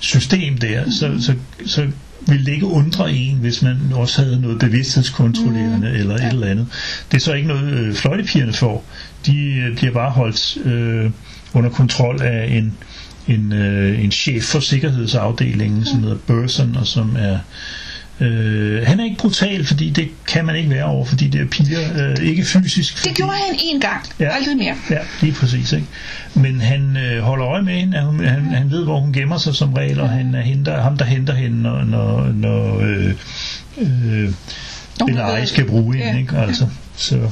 system 0.00 0.58
der, 0.58 0.84
mm. 0.84 0.90
så, 0.90 1.16
så, 1.20 1.34
så 1.66 1.86
ville 2.28 2.46
det 2.46 2.52
ikke 2.52 2.66
undre 2.66 3.12
en, 3.12 3.36
hvis 3.36 3.62
man 3.62 3.76
også 3.94 4.22
havde 4.22 4.40
noget 4.40 4.58
bevidsthedskontrollerende 4.58 5.88
mm. 5.88 5.94
eller 5.94 6.16
ja. 6.20 6.26
et 6.26 6.32
eller 6.32 6.46
andet. 6.46 6.66
Det 7.10 7.16
er 7.16 7.20
så 7.20 7.32
ikke 7.32 7.48
noget, 7.48 7.72
øh, 7.72 7.94
fløjtepigerne 7.94 8.52
får. 8.52 8.84
De 9.26 9.54
øh, 9.54 9.76
bliver 9.76 9.92
bare 9.92 10.10
holdt 10.10 10.56
øh, 10.66 11.10
under 11.54 11.70
kontrol 11.70 12.22
af 12.22 12.46
en, 12.50 12.74
en, 13.28 13.52
øh, 13.52 14.04
en 14.04 14.10
chef 14.10 14.44
for 14.44 14.60
sikkerhedsafdelingen, 14.60 15.78
mm. 15.78 15.84
som 15.84 16.00
hedder 16.02 16.16
Burson, 16.26 16.76
og 16.76 16.86
som 16.86 17.16
er 17.18 17.38
Øh, 18.20 18.86
han 18.86 19.00
er 19.00 19.04
ikke 19.04 19.16
brutal, 19.16 19.66
fordi 19.66 19.90
det 19.90 20.08
kan 20.26 20.46
man 20.46 20.56
ikke 20.56 20.70
være 20.70 20.84
over, 20.84 21.04
fordi 21.04 21.28
det 21.28 21.40
er 21.40 21.46
piger, 21.46 22.10
øh, 22.10 22.26
ikke 22.26 22.44
fysisk. 22.44 22.96
Fordi, 22.96 23.08
det 23.08 23.16
gjorde 23.16 23.32
han 23.32 23.58
en 23.60 23.80
gang, 23.80 24.02
ja, 24.20 24.28
aldrig 24.28 24.56
mere. 24.56 24.74
Ja, 24.90 24.98
lige 25.20 25.32
præcis. 25.32 25.72
Ikke? 25.72 25.86
Men 26.34 26.60
han 26.60 26.96
øh, 26.96 27.22
holder 27.22 27.46
øje 27.46 27.62
med 27.62 27.74
hende, 27.74 27.96
han, 27.96 28.28
han, 28.28 28.44
han 28.44 28.70
ved, 28.70 28.84
hvor 28.84 29.00
hun 29.00 29.12
gemmer 29.12 29.38
sig 29.38 29.54
som 29.54 29.72
regel, 29.72 30.00
og 30.00 30.08
han 30.08 30.34
er 30.34 30.40
hende, 30.40 30.64
der, 30.64 30.82
ham, 30.82 30.98
der 30.98 31.04
henter 31.04 31.34
hende, 31.34 31.62
når, 31.62 31.84
når, 31.84 32.32
når 32.32 32.80
øh, 32.80 33.14
øh, 33.78 34.30
Belej 35.06 35.44
skal 35.44 35.64
bruge 35.64 35.96
hende. 35.96 36.12
Ja. 36.12 36.18
Ikke? 36.18 36.36
Altså, 36.36 36.66
så 36.96 37.30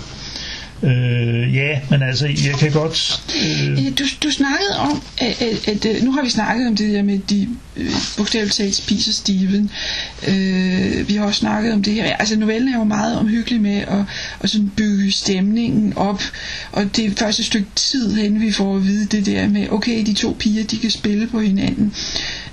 Øh, 0.83 1.55
ja, 1.55 1.81
men 1.91 2.03
altså, 2.03 2.27
jeg 2.27 2.55
kan 2.59 2.73
godt... 2.73 3.23
Øh... 3.37 3.99
Du, 3.99 4.05
du 4.23 4.31
snakkede 4.31 4.79
om, 4.79 5.03
at, 5.19 5.43
at, 5.43 5.69
at 5.69 5.97
øh, 5.97 6.05
nu 6.05 6.13
har 6.13 6.23
vi 6.23 6.31
snakket 6.31 6.67
om 6.67 6.77
det 6.77 6.95
der 6.95 7.03
med, 7.03 7.19
de 7.19 7.49
øh, 7.77 7.91
bogstaveligt 8.17 8.57
talt 8.57 8.75
spiser 8.75 9.13
Steven. 9.13 9.71
Øh, 10.29 11.09
vi 11.09 11.15
har 11.15 11.25
også 11.25 11.39
snakket 11.39 11.73
om 11.73 11.83
det 11.83 11.93
her. 11.95 12.17
Altså, 12.17 12.39
novellen 12.39 12.75
er 12.75 12.79
jo 12.79 12.85
meget 12.85 13.19
omhyggelig 13.19 13.61
med 13.61 13.77
at, 13.77 14.05
at 14.41 14.51
sådan 14.51 14.73
bygge 14.77 15.13
stemningen 15.13 15.93
op, 15.97 16.23
og 16.73 16.97
det 16.97 17.07
er 17.07 17.11
først 17.17 17.39
et 17.39 17.45
stykke 17.45 17.69
tid 17.75 18.15
hen, 18.15 18.41
vi 18.41 18.53
får 18.53 18.77
at 18.77 18.85
vide 18.85 19.07
det 19.07 19.27
der 19.27 19.49
med, 19.49 19.69
okay, 19.71 20.07
de 20.07 20.15
to 20.15 20.37
piger, 20.39 20.65
de 20.65 20.79
kan 20.79 20.91
spille 20.91 21.27
på 21.27 21.41
hinanden. 21.41 21.95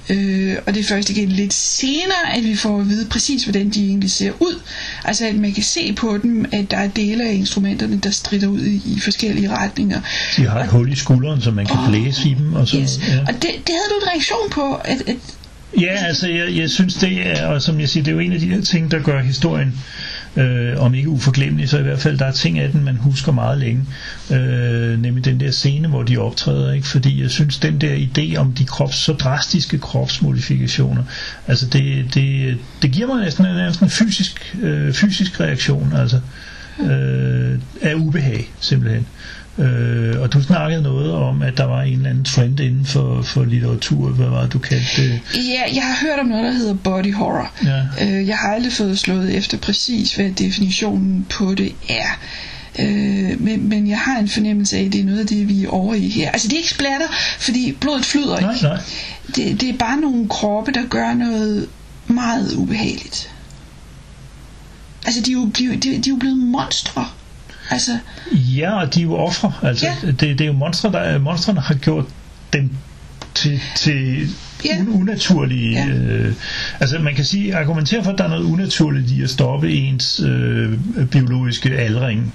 Øh, 0.10 0.56
og 0.66 0.74
det 0.74 0.80
er 0.80 0.84
først 0.84 1.10
igen 1.10 1.30
lidt 1.30 1.54
senere, 1.54 2.36
at 2.36 2.44
vi 2.44 2.56
får 2.56 2.80
at 2.80 2.90
vide 2.90 3.06
præcis, 3.10 3.44
hvordan 3.44 3.70
de 3.70 3.88
egentlig 3.88 4.12
ser 4.12 4.32
ud. 4.40 4.60
Altså 5.04 5.26
at 5.28 5.36
man 5.36 5.54
kan 5.54 5.64
se 5.64 5.94
på 5.94 6.18
dem, 6.24 6.46
at 6.52 6.72
der 6.72 6.78
er 6.78 6.88
dele 6.88 7.28
af 7.30 7.34
instrumenterne, 7.34 7.98
der 7.98 8.10
strider 8.10 8.48
ud 8.48 8.62
i, 8.62 8.82
i 8.86 9.00
forskellige 9.00 9.50
retninger. 9.52 10.02
De 10.38 10.48
har 10.48 10.60
et 10.60 10.62
og, 10.62 10.68
hul 10.68 10.92
i 10.92 10.96
skulderen, 10.96 11.42
så 11.42 11.52
man 11.52 11.66
kan 11.66 11.78
blæse 11.90 12.30
i 12.30 12.34
dem. 12.34 12.54
Og, 12.54 12.68
så, 12.68 12.78
yes. 12.78 13.00
ja. 13.08 13.20
og 13.20 13.34
det, 13.34 13.42
det 13.42 13.70
havde 13.70 13.90
du 13.90 14.06
en 14.06 14.08
reaktion 14.12 14.50
på, 14.52 14.74
at, 14.74 15.04
at 15.08 15.16
Ja, 15.82 16.06
altså 16.08 16.30
jeg, 16.30 16.56
jeg 16.58 16.70
synes 16.70 16.96
det 16.96 17.28
er, 17.28 17.48
og 17.48 17.62
som 17.62 17.80
jeg 17.80 17.90
siger, 17.90 18.04
det 18.04 18.12
er 18.12 18.16
jo 18.16 18.20
en 18.20 18.34
af 18.34 18.40
de 18.40 18.50
her 18.50 18.62
ting, 18.62 18.92
der 18.92 19.00
gør 19.00 19.22
historien 19.22 19.74
øh, 20.36 20.82
om 20.82 20.94
ikke 20.94 21.10
uforglemmelig, 21.10 21.70
så 21.70 21.80
i 21.80 21.82
hvert 21.82 22.00
fald 22.00 22.18
der 22.18 22.26
er 22.26 22.32
ting 22.32 22.60
af 22.60 22.72
den, 22.72 22.84
man 22.84 22.96
husker 22.96 23.32
meget 23.32 23.58
længe. 23.58 23.86
Øh, 24.32 25.02
nemlig 25.02 25.26
den 25.26 25.40
der 25.40 25.52
scene, 25.52 25.88
hvor 25.88 26.04
de 26.04 26.18
optræder, 26.18 26.74
ikke? 26.74 26.88
fordi 26.88 27.22
jeg 27.22 27.30
synes, 27.30 27.58
den 27.58 27.82
der 27.82 27.96
idé 27.96 28.38
om 28.38 28.52
de 28.54 28.66
krops, 28.66 28.96
så 28.96 29.14
drastiske 29.14 29.78
kropsmodifikationer, 29.78 31.04
altså 31.48 31.66
det, 31.66 32.14
det, 32.14 32.58
det 32.82 32.92
giver 32.92 33.08
mig 33.08 33.24
næsten 33.24 33.46
en, 33.46 33.74
en 33.82 33.90
fysisk, 33.90 34.56
øh, 34.62 34.94
fysisk 34.94 35.40
reaktion, 35.40 35.94
altså 35.96 36.20
øh, 36.80 37.60
af 37.82 37.94
ubehag, 37.94 38.52
simpelthen. 38.60 39.02
Øh, 39.02 39.45
og 40.22 40.34
du 40.34 40.42
snakkede 40.42 40.82
noget 40.82 41.12
om, 41.12 41.42
at 41.42 41.58
der 41.58 41.64
var 41.64 41.82
en 41.82 41.94
eller 41.94 42.10
anden 42.10 42.24
trend 42.24 42.60
inden 42.60 42.86
for, 42.86 43.22
for 43.22 43.44
litteratur. 43.44 44.10
Hvad 44.10 44.28
var 44.28 44.42
det, 44.42 44.54
du 44.54 44.60
kaldte 44.60 45.02
det? 45.02 45.22
Ja, 45.36 45.62
jeg 45.76 45.84
har 45.84 46.08
hørt 46.08 46.20
om 46.20 46.26
noget, 46.26 46.44
der 46.44 46.52
hedder 46.52 46.74
body 46.74 47.14
horror. 47.14 47.52
Ja. 47.66 48.06
Øh, 48.06 48.28
jeg 48.28 48.38
har 48.38 48.54
aldrig 48.54 48.74
fået 48.74 49.00
slået 49.00 49.36
efter 49.36 49.58
præcis, 49.58 50.16
hvad 50.16 50.32
definitionen 50.32 51.26
på 51.30 51.54
det 51.54 51.76
er. 51.90 52.20
Øh, 52.80 53.42
men, 53.42 53.70
men 53.70 53.90
jeg 53.90 54.00
har 54.00 54.20
en 54.20 54.30
fornemmelse 54.30 54.78
af, 54.78 54.84
at 54.84 54.94
det 54.94 55.02
er 55.02 55.06
noget 55.06 55.20
af 55.20 55.28
det, 55.28 55.50
vi 55.50 55.64
er 55.64 55.70
over 55.70 55.94
i 55.94 56.08
her. 56.10 56.32
Altså 56.32 56.48
det 56.48 56.54
er 56.54 56.58
ikke 56.58 56.70
splatter, 56.70 57.08
fordi 57.40 57.72
blodet 57.72 58.06
flyder 58.06 58.40
nej, 58.40 58.54
ikke. 58.54 58.66
Nej. 58.66 58.80
Det, 59.36 59.62
det 59.62 59.70
er 59.70 59.78
bare 59.78 60.02
nogle 60.02 60.30
kroppe, 60.30 60.72
der 60.72 60.86
gør 60.90 61.14
noget 61.14 61.68
meget 62.08 62.54
ubehageligt. 62.54 63.32
Altså 65.06 65.22
de 65.22 65.32
er 65.32 65.34
jo, 65.34 65.46
de, 65.46 65.68
de, 65.68 65.78
de 65.78 65.98
er 65.98 66.02
jo 66.10 66.16
blevet 66.16 66.38
monstre. 66.38 67.08
Altså... 67.70 67.92
Ja, 68.32 68.80
og 68.80 68.94
de 68.94 69.00
er 69.00 69.04
jo 69.04 69.16
ofre. 69.16 69.54
Altså, 69.64 69.86
ja. 70.04 70.12
det, 70.12 70.20
det 70.22 70.42
er 70.42 70.46
jo 70.46 70.54
monstre, 70.54 70.92
der, 70.92 71.18
monstrene 71.20 71.60
har 71.62 71.74
gjort 71.74 72.06
dem 72.54 72.70
til, 73.34 73.60
til 73.76 74.30
ja. 74.66 74.70
un- 74.78 74.90
unaturlige... 75.02 75.72
Ja. 75.72 75.88
Øh, 75.88 76.34
altså 76.80 77.00
man 77.00 77.16
kan 77.16 77.26
sige, 77.26 77.56
argumentere 77.56 78.04
for, 78.04 78.12
at 78.12 78.18
der 78.18 78.24
er 78.24 78.28
noget 78.30 78.44
unaturligt 78.44 79.12
i 79.12 79.22
at 79.24 79.30
stoppe 79.30 79.72
ens 79.74 80.20
øh, 80.20 80.80
biologiske 81.12 81.70
aldring. 81.78 82.34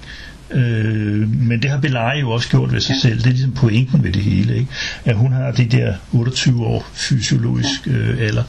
Øh, 0.52 1.28
men 1.46 1.62
det 1.62 1.70
har 1.70 1.78
Belay 1.78 2.20
jo 2.20 2.30
også 2.30 2.48
gjort 2.48 2.72
ved 2.72 2.80
sig 2.80 2.94
ja. 2.94 3.08
selv. 3.08 3.18
Det 3.18 3.26
er 3.26 3.30
ligesom 3.30 3.52
pointen 3.52 4.04
ved 4.04 4.12
det 4.12 4.22
hele. 4.22 4.54
Ikke? 4.54 4.70
At 5.04 5.16
hun 5.16 5.32
har 5.32 5.50
de 5.50 5.64
der 5.64 5.94
28 6.12 6.66
år 6.66 6.90
fysiologisk 6.94 7.86
ja. 7.86 7.92
øh, 7.92 8.20
alder. 8.20 8.42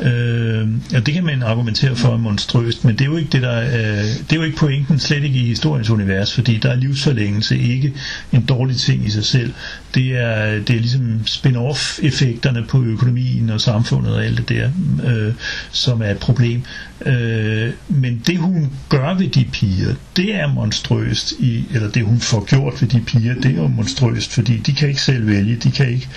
Øh, 0.00 0.68
ja, 0.92 1.00
det 1.00 1.14
kan 1.14 1.24
man 1.24 1.42
argumentere 1.42 1.96
for 1.96 2.16
monstrøst, 2.16 2.84
men 2.84 2.94
det 2.94 3.00
er 3.00 3.06
jo 3.06 3.16
ikke 3.16 3.30
det 3.30 3.42
der, 3.42 3.60
øh, 3.60 4.04
det 4.04 4.32
er 4.32 4.36
jo 4.36 4.42
ikke 4.42 4.56
pointen, 4.56 4.98
slet 4.98 5.24
ikke 5.24 5.38
i 5.38 5.44
historiens 5.46 5.90
univers, 5.90 6.34
fordi 6.34 6.56
der 6.56 6.70
er 6.70 6.76
livsforlængelse 6.76 7.58
ikke 7.58 7.92
en 8.32 8.44
dårlig 8.44 8.76
ting 8.76 9.06
i 9.06 9.10
sig 9.10 9.24
selv. 9.24 9.52
Det 9.94 10.18
er, 10.18 10.60
det 10.60 10.70
er 10.70 10.80
ligesom 10.80 11.20
spin-off 11.26 12.06
effekterne 12.06 12.64
på 12.68 12.82
økonomien 12.82 13.50
og 13.50 13.60
samfundet 13.60 14.14
og 14.14 14.24
alt 14.24 14.38
det 14.38 14.48
der, 14.48 14.70
øh, 15.04 15.32
som 15.70 16.02
er 16.02 16.10
et 16.10 16.18
problem. 16.18 16.62
Øh, 17.06 17.72
men 17.88 18.22
det 18.26 18.38
hun 18.38 18.72
gør 18.88 19.14
ved 19.14 19.28
de 19.28 19.44
piger, 19.52 19.94
det 20.16 20.34
er 20.34 20.46
monstrøst, 20.46 21.32
i, 21.32 21.64
eller 21.74 21.90
det 21.90 22.04
hun 22.04 22.20
får 22.20 22.44
gjort 22.44 22.82
ved 22.82 22.88
de 22.88 23.00
piger, 23.00 23.34
det 23.34 23.46
er 23.46 23.56
jo 23.56 23.66
monstrøst, 23.66 24.32
fordi 24.32 24.56
de 24.56 24.72
kan 24.72 24.88
ikke 24.88 25.02
selv 25.02 25.26
vælge, 25.26 25.56
de 25.56 25.70
kan 25.70 25.88
ikke 25.88 26.08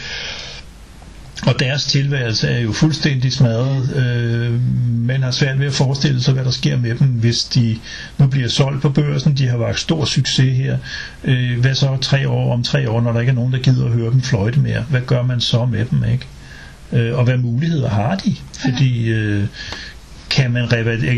og 1.47 1.59
deres 1.59 1.85
tilværelse 1.85 2.47
er 2.47 2.59
jo 2.59 2.71
fuldstændig 2.71 3.33
smadret. 3.33 3.95
Øh, 3.95 4.59
man 5.07 5.23
har 5.23 5.31
svært 5.31 5.59
ved 5.59 5.67
at 5.67 5.73
forestille 5.73 6.21
sig, 6.21 6.33
hvad 6.33 6.45
der 6.45 6.51
sker 6.51 6.77
med 6.77 6.95
dem, 6.95 7.07
hvis 7.07 7.43
de 7.43 7.77
nu 8.17 8.27
bliver 8.27 8.47
solgt 8.47 8.81
på 8.81 8.89
børsen. 8.89 9.37
De 9.37 9.47
har 9.47 9.57
været 9.57 9.79
stor 9.79 10.05
succes 10.05 10.57
her. 10.57 10.77
Øh, 11.23 11.59
hvad 11.59 11.75
så 11.75 11.97
tre 12.01 12.29
år 12.29 12.53
om 12.53 12.63
tre 12.63 12.89
år, 12.89 13.01
når 13.01 13.11
der 13.13 13.19
ikke 13.19 13.29
er 13.29 13.35
nogen, 13.35 13.53
der 13.53 13.59
gider 13.59 13.85
at 13.85 13.91
høre 13.91 14.11
dem 14.11 14.21
fløjte 14.21 14.59
mere? 14.59 14.85
Hvad 14.89 15.01
gør 15.01 15.23
man 15.23 15.41
så 15.41 15.65
med 15.65 15.85
dem, 15.85 16.03
ikke? 16.11 16.27
Øh, 16.91 17.17
og 17.17 17.23
hvad 17.23 17.37
muligheder 17.37 17.89
har 17.89 18.15
de? 18.15 18.35
Fordi 18.59 19.09
øh, 19.09 19.43
kan 20.31 20.51
man 20.51 20.67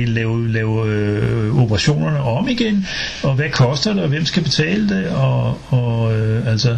lave, 0.08 0.52
lave 0.52 0.88
øh, 0.88 1.58
operationerne 1.63 2.19
om 2.19 2.47
igen? 2.47 2.88
Og 3.23 3.36
hvad 3.36 3.49
koster 3.49 3.93
det, 3.93 4.04
og 4.04 4.10
hvem 4.10 4.26
skal 4.26 4.43
betale 4.43 4.89
det? 4.89 5.08
Og, 5.08 5.60
og 5.69 6.19
øh, 6.19 6.47
altså 6.47 6.78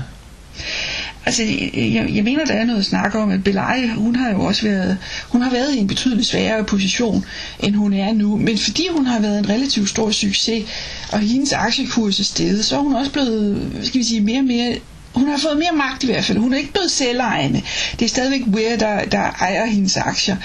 altså, 1.25 1.43
jeg, 1.73 2.09
jeg 2.13 2.23
mener, 2.23 2.45
der 2.45 2.53
er 2.53 2.65
noget 2.65 2.79
at 2.79 2.85
snakke 2.85 3.19
om, 3.19 3.31
at 3.31 3.43
Belay, 3.43 3.89
hun 3.95 4.15
har 4.15 4.31
jo 4.31 4.41
også 4.41 4.63
været, 4.63 4.97
hun 5.29 5.41
har 5.41 5.51
været 5.51 5.75
i 5.75 5.77
en 5.77 5.87
betydelig 5.87 6.25
sværere 6.25 6.63
position, 6.63 7.25
end 7.59 7.75
hun 7.75 7.93
er 7.93 8.13
nu. 8.13 8.37
Men 8.37 8.57
fordi 8.57 8.87
hun 8.95 9.05
har 9.05 9.19
været 9.19 9.39
en 9.39 9.49
relativt 9.49 9.89
stor 9.89 10.11
succes, 10.11 10.65
og 11.11 11.19
hendes 11.19 11.53
aktiekurs 11.53 12.19
er 12.19 12.23
steget, 12.23 12.65
så 12.65 12.75
er 12.75 12.81
hun 12.81 12.95
også 12.95 13.11
blevet, 13.11 13.71
skal 13.83 13.99
vi 13.99 14.03
sige, 14.03 14.21
mere 14.21 14.39
og 14.39 14.45
mere 14.45 14.75
hun 15.15 15.27
har 15.27 15.37
fået 15.37 15.57
mere 15.57 15.77
magt 15.77 16.03
i 16.03 16.05
hvert 16.07 16.23
fald. 16.23 16.37
Hun 16.37 16.53
er 16.53 16.57
ikke 16.57 16.71
blevet 16.71 16.91
selvejende. 16.91 17.61
Det 17.99 18.05
er 18.05 18.09
stadigvæk 18.09 18.41
Weir, 18.47 18.75
der, 18.77 19.05
der 19.05 19.17
ejer 19.41 19.65
hendes 19.65 19.97
aktier. 19.97 20.35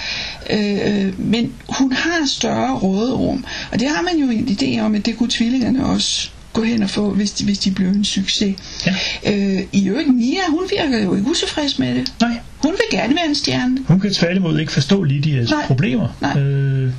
Øh, 0.51 1.21
men 1.21 1.53
hun 1.69 1.93
har 1.93 2.27
større 2.27 2.75
råderum. 2.79 3.45
Og 3.73 3.81
det 3.81 3.89
har 3.89 4.03
man 4.03 4.17
jo 4.17 4.31
en 4.31 4.49
idé 4.61 4.81
om, 4.81 4.95
at 4.95 5.07
det 5.07 5.17
kunne 5.19 5.31
tvillingerne 5.31 5.87
også 5.87 6.29
gå 6.53 6.63
hen 6.63 6.83
og 6.83 6.91
få, 6.91 7.11
hvis 7.11 7.31
de, 7.31 7.45
hvis 7.45 7.59
de 7.59 7.71
bliver 7.71 7.91
en 7.91 8.05
succes. 8.05 8.55
Ja. 8.87 8.95
Øh, 9.27 9.63
I 9.73 9.89
øvrigt, 9.89 10.15
Mia, 10.15 10.41
hun 10.49 10.63
virker 10.79 10.99
jo 11.05 11.15
ikke 11.15 11.31
utilfreds 11.31 11.79
med 11.79 11.95
det. 11.95 12.13
Nej. 12.21 12.31
Hun 12.63 12.73
vil 12.73 12.99
gerne 12.99 13.15
være 13.15 13.27
en 13.29 13.35
stjerne. 13.35 13.79
Hun 13.89 14.01
kan 14.01 14.15
tværtimod 14.15 14.61
ikke 14.61 14.73
forstå 14.73 15.03
Lidias 15.03 15.51
Nej. 15.51 15.67
problemer. 15.67 16.09
Nej. 16.21 16.39
Øh, 16.41 16.93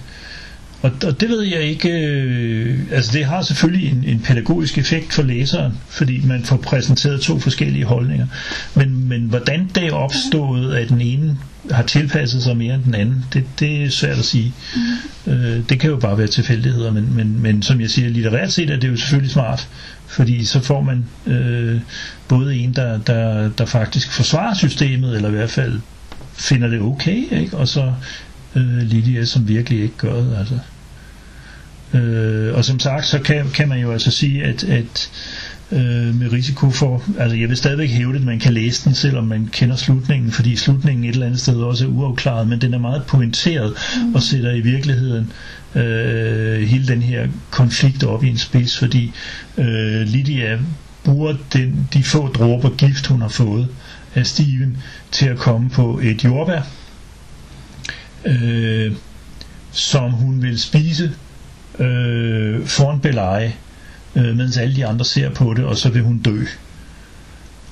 og, 0.81 0.91
og 1.05 1.21
det 1.21 1.29
ved 1.29 1.41
jeg 1.41 1.61
ikke, 1.61 1.89
øh, 1.89 2.79
altså 2.91 3.11
det 3.13 3.25
har 3.25 3.41
selvfølgelig 3.41 3.91
en, 3.91 4.03
en 4.07 4.19
pædagogisk 4.19 4.77
effekt 4.77 5.13
for 5.13 5.23
læseren, 5.23 5.73
fordi 5.89 6.21
man 6.25 6.43
får 6.43 6.57
præsenteret 6.57 7.21
to 7.21 7.39
forskellige 7.39 7.85
holdninger. 7.85 8.27
Men, 8.75 9.07
men 9.07 9.21
hvordan 9.21 9.69
det 9.75 9.83
er 9.83 9.91
opstået, 9.93 10.75
at 10.75 10.89
den 10.89 11.01
ene 11.01 11.37
har 11.71 11.83
tilpasset 11.83 12.43
sig 12.43 12.57
mere 12.57 12.75
end 12.75 12.83
den 12.83 12.95
anden, 12.95 13.25
det, 13.33 13.43
det 13.59 13.83
er 13.83 13.89
svært 13.89 14.17
at 14.17 14.25
sige. 14.25 14.53
Mm. 15.25 15.31
Øh, 15.31 15.69
det 15.69 15.79
kan 15.79 15.89
jo 15.89 15.97
bare 15.97 16.17
være 16.17 16.27
tilfældigheder, 16.27 16.91
men, 16.91 17.15
men, 17.15 17.41
men 17.41 17.61
som 17.61 17.81
jeg 17.81 17.89
siger, 17.89 18.09
litterært 18.09 18.51
set 18.51 18.69
er 18.69 18.77
det 18.77 18.87
jo 18.87 18.97
selvfølgelig 18.97 19.31
smart, 19.31 19.69
fordi 20.07 20.45
så 20.45 20.59
får 20.59 20.81
man 20.81 21.05
øh, 21.27 21.81
både 22.27 22.55
en, 22.55 22.73
der, 22.73 22.97
der, 22.97 23.49
der 23.49 23.65
faktisk 23.65 24.11
forsvarer 24.11 24.53
systemet, 24.53 25.15
eller 25.15 25.29
i 25.29 25.31
hvert 25.31 25.49
fald 25.49 25.79
finder 26.33 26.67
det 26.67 26.81
okay, 26.81 27.39
ikke? 27.41 27.57
og 27.57 27.67
så 27.67 27.93
øh, 28.55 28.81
Lydia, 28.81 29.25
som 29.25 29.47
virkelig 29.47 29.81
ikke 29.81 29.97
gør 29.97 30.13
det. 30.13 30.37
Altså. 30.37 30.59
Øh, 31.93 32.55
og 32.55 32.65
som 32.65 32.79
sagt, 32.79 33.05
så 33.05 33.19
kan, 33.19 33.45
kan 33.53 33.69
man 33.69 33.79
jo 33.79 33.91
altså 33.91 34.11
sige, 34.11 34.43
at, 34.43 34.63
at 34.63 35.11
øh, 35.71 36.15
med 36.15 36.31
risiko 36.31 36.69
for, 36.69 37.03
altså 37.19 37.37
jeg 37.37 37.49
vil 37.49 37.57
stadigvæk 37.57 37.89
hæve 37.89 38.13
det, 38.13 38.19
at 38.19 38.25
man 38.25 38.39
kan 38.39 38.53
læse 38.53 38.85
den, 38.85 38.95
selvom 38.95 39.23
man 39.23 39.49
kender 39.51 39.75
slutningen, 39.75 40.31
fordi 40.31 40.55
slutningen 40.55 41.05
et 41.05 41.13
eller 41.13 41.25
andet 41.25 41.39
sted 41.39 41.55
også 41.55 41.85
er 41.85 41.89
uafklaret, 41.89 42.47
men 42.47 42.61
den 42.61 42.73
er 42.73 42.77
meget 42.79 43.03
pointeret 43.03 43.73
mm. 44.01 44.15
og 44.15 44.23
sætter 44.23 44.51
i 44.51 44.61
virkeligheden 44.61 45.31
øh, 45.75 46.61
hele 46.61 46.87
den 46.87 47.01
her 47.01 47.27
konflikt 47.51 48.03
op 48.03 48.23
i 48.23 48.29
en 48.29 48.37
spids, 48.37 48.77
fordi 48.77 49.11
øh, 49.57 50.01
Lydia 50.01 50.59
bruger 51.03 51.35
den, 51.53 51.87
de 51.93 52.03
få 52.03 52.27
dråber 52.27 52.69
gift, 52.69 53.07
hun 53.07 53.21
har 53.21 53.29
fået 53.29 53.67
af 54.15 54.27
Steven, 54.27 54.77
til 55.11 55.25
at 55.25 55.37
komme 55.37 55.69
på 55.69 55.99
et 56.03 56.23
jordbær, 56.23 56.61
øh, 58.25 58.93
som 59.71 60.11
hun 60.11 60.41
vil 60.41 60.59
spise 60.59 61.11
øh, 61.79 62.65
foran 62.65 62.99
Beleje, 62.99 63.55
øh, 64.15 64.37
mens 64.37 64.57
alle 64.57 64.75
de 64.75 64.85
andre 64.85 65.05
ser 65.05 65.29
på 65.29 65.53
det, 65.53 65.65
og 65.65 65.77
så 65.77 65.89
vil 65.89 66.01
hun 66.01 66.17
dø. 66.17 66.43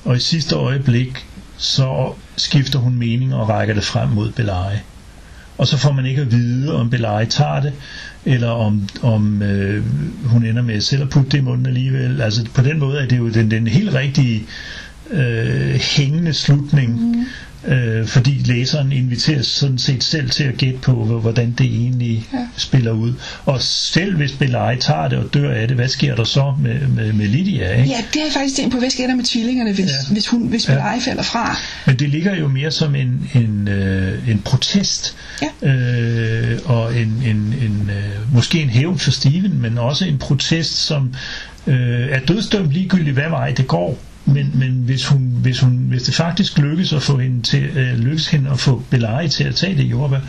Og 0.04 0.16
i 0.16 0.20
sidste 0.20 0.54
øjeblik, 0.54 1.26
så 1.56 2.12
skifter 2.36 2.78
hun 2.78 2.94
mening 2.94 3.34
og 3.34 3.48
rækker 3.48 3.74
det 3.74 3.84
frem 3.84 4.08
mod 4.08 4.32
Beleje. 4.32 4.82
Og 5.58 5.66
så 5.66 5.76
får 5.76 5.92
man 5.92 6.06
ikke 6.06 6.20
at 6.20 6.32
vide, 6.32 6.74
om 6.74 6.90
Beleje 6.90 7.26
tager 7.26 7.60
det, 7.60 7.72
eller 8.24 8.48
om, 8.48 8.88
om 9.02 9.42
øh, 9.42 9.84
hun 10.24 10.44
ender 10.44 10.62
med 10.62 10.80
selv 10.80 11.02
at 11.02 11.08
putte 11.08 11.30
det 11.30 11.38
i 11.38 11.40
munden 11.40 11.66
alligevel. 11.66 12.20
Altså 12.20 12.44
på 12.54 12.62
den 12.62 12.78
måde 12.78 13.00
er 13.00 13.06
det 13.06 13.18
jo 13.18 13.28
den, 13.28 13.50
den 13.50 13.66
helt 13.66 13.94
rigtige 13.94 14.46
øh, 15.10 15.74
hængende 15.74 16.34
slutning, 16.34 17.16
mm 17.16 17.24
øh, 17.66 18.06
fordi 18.06 18.30
læseren 18.30 18.92
inviteres 18.92 19.46
sådan 19.46 19.78
set 19.78 20.04
selv 20.04 20.30
til 20.30 20.44
at 20.44 20.56
gætte 20.56 20.78
på, 20.78 20.92
hvordan 20.92 21.54
det 21.58 21.66
egentlig 21.66 22.24
ja. 22.32 22.38
spiller 22.56 22.92
ud. 22.92 23.12
Og 23.44 23.62
selv 23.62 24.16
hvis 24.16 24.32
Belej 24.32 24.76
tager 24.76 25.08
det 25.08 25.18
og 25.18 25.34
dør 25.34 25.54
af 25.54 25.68
det, 25.68 25.76
hvad 25.76 25.88
sker 25.88 26.14
der 26.14 26.24
så 26.24 26.54
med, 26.62 26.88
med, 26.88 27.12
med 27.12 27.28
Lydia? 27.28 27.76
Ikke? 27.76 27.90
Ja, 27.90 28.04
det 28.14 28.22
er 28.22 28.32
faktisk 28.32 28.56
tænkt 28.56 28.72
på, 28.72 28.78
hvad 28.78 28.90
sker 28.90 29.06
der 29.06 29.14
med 29.14 29.24
tvillingerne, 29.24 29.72
hvis, 29.72 29.86
ja. 29.86 30.12
hvis, 30.12 30.28
hun, 30.28 30.46
hvis 30.46 30.66
Belej 30.66 31.00
ja. 31.06 31.10
falder 31.10 31.22
fra? 31.22 31.56
Men 31.86 31.98
det 31.98 32.08
ligger 32.08 32.36
jo 32.36 32.48
mere 32.48 32.70
som 32.70 32.94
en, 32.94 33.30
en, 33.34 33.68
øh, 33.68 34.28
en 34.28 34.42
protest, 34.44 35.16
ja. 35.42 35.68
øh, 35.68 36.58
og 36.64 36.96
en, 36.96 37.22
en, 37.26 37.36
en 37.36 37.90
øh, 37.90 38.34
måske 38.34 38.62
en 38.62 38.68
hævn 38.68 38.98
for 38.98 39.10
Steven, 39.10 39.62
men 39.62 39.78
også 39.78 40.04
en 40.04 40.18
protest, 40.18 40.86
som 40.86 41.14
øh, 41.66 42.08
er 42.10 42.20
dødsdømt 42.28 42.72
ligegyldigt, 42.72 43.14
hvad 43.14 43.28
vej 43.30 43.50
det 43.50 43.66
går 43.66 43.98
men, 44.32 44.50
men 44.54 44.70
hvis, 44.70 45.06
hun, 45.06 45.32
hvis, 45.42 45.60
hun, 45.60 45.72
hvis 45.88 46.02
det 46.02 46.14
faktisk 46.14 46.58
lykkes 46.58 46.92
at 46.92 47.02
få 47.02 47.18
hende 47.18 47.42
til, 47.42 47.62
øh, 47.62 47.98
lykkes 47.98 48.28
hende 48.28 48.50
at 48.50 48.58
få 48.60 48.82
Belari 48.90 49.28
til 49.28 49.44
at 49.44 49.54
tage 49.54 49.76
det 49.76 49.84
jordbær, 49.84 50.20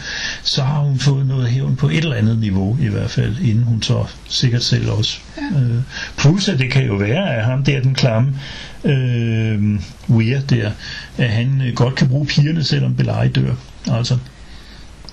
så 0.43 0.63
har 0.63 0.79
hun 0.79 0.99
fået 0.99 1.25
noget 1.25 1.47
hævn 1.49 1.75
på 1.75 1.89
et 1.89 1.97
eller 1.97 2.15
andet 2.15 2.39
niveau 2.39 2.77
i 2.81 2.87
hvert 2.87 3.11
fald, 3.11 3.39
inden 3.39 3.63
hun 3.63 3.81
så 3.81 4.05
sikkert 4.29 4.63
selv 4.63 4.89
også. 4.89 5.17
Ja. 5.37 5.59
Øh, 5.59 5.81
plus 6.17 6.49
at 6.49 6.59
det 6.59 6.71
kan 6.71 6.85
jo 6.85 6.95
være, 6.95 7.35
at 7.35 7.45
ham 7.45 7.63
der 7.63 7.81
den 7.81 7.95
klamme 7.95 8.33
øh, 8.83 9.79
Weir 10.09 10.39
der, 10.39 10.71
at 11.17 11.29
han 11.29 11.61
øh, 11.67 11.73
godt 11.73 11.95
kan 11.95 12.07
bruge 12.07 12.25
pigerne, 12.25 12.63
selvom 12.63 12.95
Belari 12.95 13.27
dør. 13.27 13.53
Altså. 13.91 14.17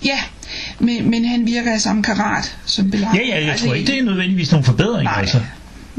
Ja, 0.04 0.18
men, 0.78 1.10
men 1.10 1.24
han 1.24 1.46
virker 1.46 1.72
af 1.72 1.80
samme 1.80 2.02
karat 2.02 2.56
som 2.64 2.90
Belari. 2.90 3.16
Ja, 3.16 3.22
ja, 3.28 3.40
jeg 3.40 3.50
altså, 3.50 3.66
tror 3.66 3.74
ikke, 3.74 3.92
det 3.92 3.98
er 3.98 4.02
nødvendigvis 4.02 4.50
nogle 4.50 4.64
forbedringer. 4.64 5.12
Nej. 5.12 5.20
Altså. 5.20 5.40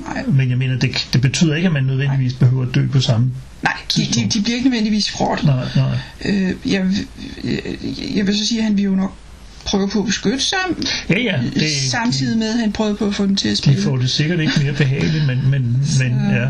Nej. 0.06 0.24
Men 0.28 0.50
jeg 0.50 0.58
mener, 0.58 0.78
det, 0.80 1.08
det 1.14 1.22
betyder 1.22 1.56
ikke, 1.56 1.68
at 1.68 1.74
man 1.74 1.84
nødvendigvis 1.84 2.32
Nej. 2.32 2.40
behøver 2.40 2.66
at 2.66 2.76
dø 2.76 2.88
på 2.88 3.02
samme 3.02 3.32
Nej, 3.64 3.74
de, 3.96 4.02
de, 4.02 4.30
de 4.30 4.42
bliver 4.44 4.56
ikke 4.56 4.70
nødvendigvis 4.70 5.12
fråt. 5.12 5.44
Nej, 5.44 5.68
nej. 5.76 5.98
Øh, 6.26 6.54
jeg, 6.66 6.86
jeg, 7.44 7.62
jeg 8.16 8.28
vil 8.28 8.38
så 8.38 8.48
sige, 8.48 8.60
at 8.60 8.64
han 8.64 8.78
vil 8.78 8.84
jo 8.84 8.96
nok 8.96 9.14
prøve 9.66 9.90
på 9.90 10.00
at 10.00 10.06
beskytte 10.06 10.40
sig, 10.40 10.58
ja, 11.10 11.20
ja, 11.20 11.40
det, 11.54 11.72
samtidig 11.72 12.38
med, 12.38 12.54
at 12.54 12.60
han 12.60 12.72
prøver 12.72 12.96
på 12.96 13.08
at 13.08 13.16
få 13.16 13.26
dem 13.26 13.36
til 13.36 13.50
at 13.50 13.58
spille. 13.58 13.78
De 13.78 13.84
får 13.84 13.98
det 13.98 14.10
sikkert 14.10 14.40
ikke 14.40 14.54
mere 14.64 14.74
behageligt, 14.74 15.28
men, 15.28 15.52
men, 15.52 15.62
men 16.00 16.32
ja. 16.32 16.48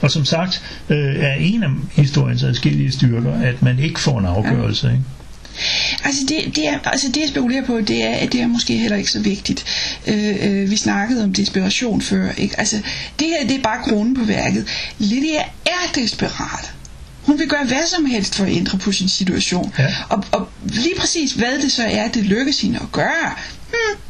Og 0.00 0.10
som 0.10 0.24
sagt, 0.24 0.62
øh, 0.88 1.14
er 1.16 1.34
en 1.34 1.62
af 1.62 1.68
historiens 1.92 2.42
adskillige 2.42 2.92
styrker, 2.92 3.32
at 3.32 3.62
man 3.62 3.78
ikke 3.78 4.00
får 4.00 4.18
en 4.18 4.26
afgørelse. 4.26 4.86
Ja. 4.86 4.92
Ikke? 4.92 5.04
Altså 6.04 6.22
det, 6.28 6.56
det, 6.56 6.68
er, 6.68 6.78
altså 6.84 7.08
det 7.08 7.20
jeg 7.20 7.28
spekulerer 7.28 7.64
på, 7.64 7.80
det 7.80 8.04
er, 8.04 8.14
at 8.14 8.32
det 8.32 8.40
er 8.40 8.46
måske 8.46 8.76
heller 8.76 8.96
ikke 8.96 9.10
så 9.10 9.20
vigtigt. 9.20 9.64
Øh, 10.06 10.36
øh, 10.46 10.70
vi 10.70 10.76
snakkede 10.76 11.24
om 11.24 11.32
desperation 11.32 12.02
før. 12.02 12.30
Ikke? 12.32 12.54
Altså, 12.58 12.76
det 13.18 13.26
her 13.26 13.46
det 13.48 13.56
er 13.56 13.62
bare 13.62 13.82
kronen 13.82 14.14
på 14.14 14.24
værket. 14.24 14.68
Lydia 14.98 15.42
er 15.66 15.92
desperat. 15.94 16.72
Hun 17.22 17.38
vil 17.38 17.48
gøre 17.48 17.64
hvad 17.64 17.86
som 17.86 18.04
helst 18.06 18.34
for 18.34 18.44
at 18.44 18.52
ændre 18.52 18.78
på 18.78 18.92
sin 18.92 19.08
situation. 19.08 19.74
Ja. 19.78 19.94
Og, 20.08 20.24
og 20.32 20.48
lige 20.62 20.94
præcis 20.98 21.32
hvad 21.32 21.58
det 21.62 21.72
så 21.72 21.84
er, 21.84 22.08
det 22.08 22.24
lykkes 22.24 22.60
hende 22.60 22.78
at 22.82 22.92
gøre, 22.92 23.34
hmm, 23.68 24.01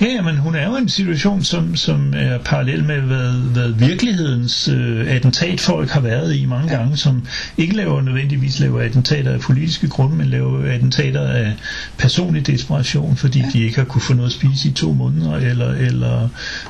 Ja, 0.00 0.22
men 0.22 0.36
hun 0.36 0.54
er 0.54 0.66
jo 0.66 0.76
i 0.76 0.78
en 0.78 0.88
situation, 0.88 1.44
som, 1.44 1.76
som 1.76 2.14
er 2.16 2.38
parallel 2.38 2.84
med, 2.84 3.00
hvad, 3.00 3.32
hvad 3.32 3.68
virkelighedens 3.68 4.68
øh, 4.68 5.06
attentatfolk 5.08 5.90
har 5.90 6.00
været 6.00 6.36
i 6.36 6.46
mange 6.46 6.68
gange, 6.76 6.96
som 6.96 7.26
ikke 7.56 7.76
laver 7.76 8.02
nødvendigvis 8.02 8.60
laver 8.60 8.82
attentater 8.82 9.30
af 9.30 9.40
politiske 9.40 9.88
grunde, 9.88 10.16
men 10.16 10.26
laver 10.26 10.72
attentater 10.74 11.28
af 11.28 11.52
personlig 11.98 12.46
desperation, 12.46 13.16
fordi 13.16 13.38
ja. 13.38 13.50
de 13.52 13.62
ikke 13.62 13.76
har 13.76 13.84
kunne 13.84 14.02
få 14.02 14.14
noget 14.14 14.28
at 14.28 14.32
spise 14.32 14.68
i 14.68 14.72
to 14.72 14.92
måneder, 14.92 15.36
eller, 15.36 15.72
eller 15.72 16.28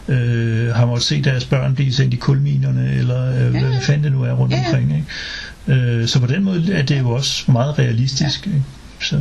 øh, 0.09 0.75
har 0.75 0.87
måttet 0.87 1.07
se 1.07 1.23
deres 1.23 1.45
børn 1.45 1.75
blive 1.75 1.93
sendt 1.93 2.15
i 2.15 2.17
kulminerne, 2.17 2.93
eller 2.95 3.47
øh, 3.47 3.55
ja. 3.55 3.61
hvad 3.61 3.81
fanden 3.81 4.05
det 4.05 4.13
nu 4.13 4.23
er 4.23 4.33
rundt 4.33 4.55
ja. 4.55 4.65
omkring. 4.67 4.95
Ikke? 4.97 5.81
Øh, 5.81 6.09
så 6.09 6.21
på 6.21 6.27
den 6.27 6.45
måde 6.45 6.73
er 6.73 6.83
det 6.83 6.99
jo 6.99 7.11
også 7.11 7.53
meget 7.53 7.79
realistisk. 7.79 8.47
Ja. 8.47 8.51
Ikke? 8.51 8.65
Så. 9.01 9.21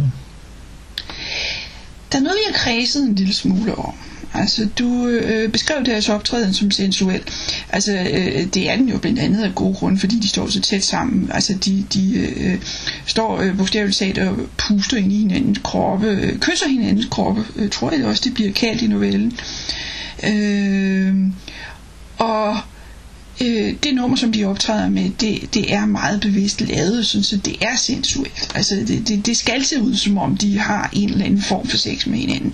Der 2.14 2.20
er 2.20 2.24
noget, 2.24 2.38
vi 2.38 2.54
har 2.54 2.60
kredset 2.60 3.04
en 3.04 3.16
lille 3.16 3.34
smule 3.34 3.76
om. 3.76 3.94
Altså, 4.34 4.68
du 4.80 5.08
øh, 5.08 5.52
beskrev 5.52 5.86
deres 5.86 6.10
optræden 6.10 6.54
som 6.54 6.72
sensuel. 6.72 7.22
Altså, 7.70 7.92
øh, 7.92 8.46
det 8.54 8.70
er 8.70 8.76
den 8.76 8.90
jo 8.90 8.98
blandt 8.98 9.20
andet 9.20 9.44
af 9.44 9.56
gode 9.56 9.74
grunde, 9.74 10.00
fordi 10.00 10.20
de 10.20 10.30
står 10.30 10.48
så 10.50 10.62
tæt 10.62 10.84
sammen. 10.84 11.30
Altså, 11.34 11.54
de, 11.54 11.86
de 11.94 12.14
øh, 12.16 12.58
står 13.06 13.42
øh, 13.42 13.58
bogstaveligt 13.58 13.98
talt 13.98 14.18
og 14.18 14.38
puster 14.58 14.98
ind 14.98 15.14
i 15.14 15.18
hinandens 15.18 15.60
kroppe, 15.64 16.08
øh, 16.08 16.40
kysser 16.40 16.68
hinandens 16.68 17.08
kroppe, 17.12 17.46
øh, 17.56 17.70
tror 17.70 17.92
jeg 17.92 18.06
også, 18.06 18.22
det 18.26 18.34
bliver 18.34 18.52
kaldt 18.52 18.82
i 18.82 18.88
novellen. 18.88 19.38
Øh, 20.24 21.16
og 22.18 22.58
øh, 23.44 23.74
det 23.84 23.96
nummer, 23.96 24.18
som 24.18 24.32
de 24.32 24.46
optræder 24.46 24.90
med, 24.90 25.10
det, 25.20 25.54
det 25.54 25.74
er 25.74 25.86
meget 25.86 26.22
bevidst 26.22 26.62
lavet, 26.62 27.08
sådan, 27.08 27.24
så 27.24 27.38
det 27.38 27.56
er 27.62 27.76
sensuelt. 27.78 28.52
Altså, 28.56 28.76
det, 28.76 29.08
det, 29.08 29.26
det 29.26 29.38
skal 29.38 29.66
se 29.66 29.82
ud, 29.82 29.96
som 29.96 30.18
om 30.18 30.38
de 30.38 30.60
har 30.60 30.90
en 30.94 31.10
eller 31.10 31.26
anden 31.26 31.42
form 31.42 31.68
for 31.68 31.78
sex 31.78 32.08
med 32.08 32.18
hinanden. 32.18 32.54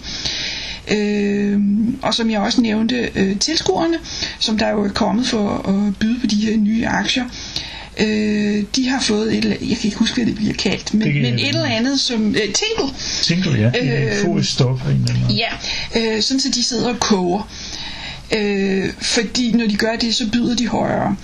Øh, 0.92 1.60
og 2.02 2.14
som 2.14 2.32
jeg 2.32 2.40
også 2.40 2.62
nævnte, 2.62 3.10
øh, 3.16 3.40
tilskuerne, 3.40 3.98
som 4.40 4.58
der 4.58 4.70
jo 4.70 4.84
er 4.84 4.90
kommet 4.90 5.28
for 5.28 5.50
at 5.68 5.96
byde 5.96 6.20
på 6.20 6.28
de 6.28 6.36
her 6.36 6.58
nye 6.58 6.88
aktier, 6.88 7.26
øh, 8.00 8.64
de 8.76 8.88
har 8.90 9.00
fået 9.02 9.38
et, 9.38 9.46
jeg 9.46 9.58
kan 9.78 9.80
ikke 9.84 9.98
huske, 9.98 10.16
hvad 10.16 10.26
det 10.26 10.36
bliver 10.36 10.54
kaldt, 10.54 10.94
men, 10.94 11.08
det, 11.08 11.22
men 11.22 11.34
et 11.34 11.48
eller 11.48 11.66
andet 11.66 12.00
som 12.00 12.36
øh, 12.36 12.42
tingle. 12.42 12.96
Tingle, 13.22 13.60
ja. 13.60 13.86
Øh, 13.86 14.26
Få 14.26 14.42
stop. 14.44 14.82
Ja, 15.30 15.50
øh, 15.96 16.22
sådan 16.22 16.40
så 16.40 16.50
de 16.50 16.64
sidder 16.64 16.90
og 16.90 17.00
koger. 17.00 17.50
Øh, 18.36 18.94
fordi 19.02 19.52
når 19.52 19.68
de 19.68 19.76
gør 19.76 19.96
det, 19.96 20.16
så 20.16 20.30
byder 20.32 20.56
de 20.56 20.68
højere. 20.68 21.16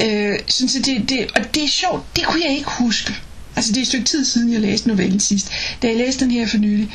Øh, 0.00 0.38
sådan 0.46 0.68
så 0.68 0.78
det, 0.84 1.08
det, 1.08 1.26
og 1.36 1.54
det 1.54 1.64
er 1.64 1.68
sjovt, 1.68 2.16
det 2.16 2.24
kunne 2.24 2.42
jeg 2.44 2.56
ikke 2.56 2.70
huske. 2.70 3.14
Altså 3.56 3.72
det 3.72 3.78
er 3.78 3.82
et 3.82 3.88
stykke 3.88 4.04
tid 4.04 4.24
siden, 4.24 4.52
jeg 4.52 4.60
læste 4.60 4.88
novellen 4.88 5.20
sidst. 5.20 5.50
Da 5.82 5.86
jeg 5.86 5.96
læste 5.96 6.24
den 6.24 6.30
her 6.30 6.46
for 6.46 6.58
nylig, 6.58 6.90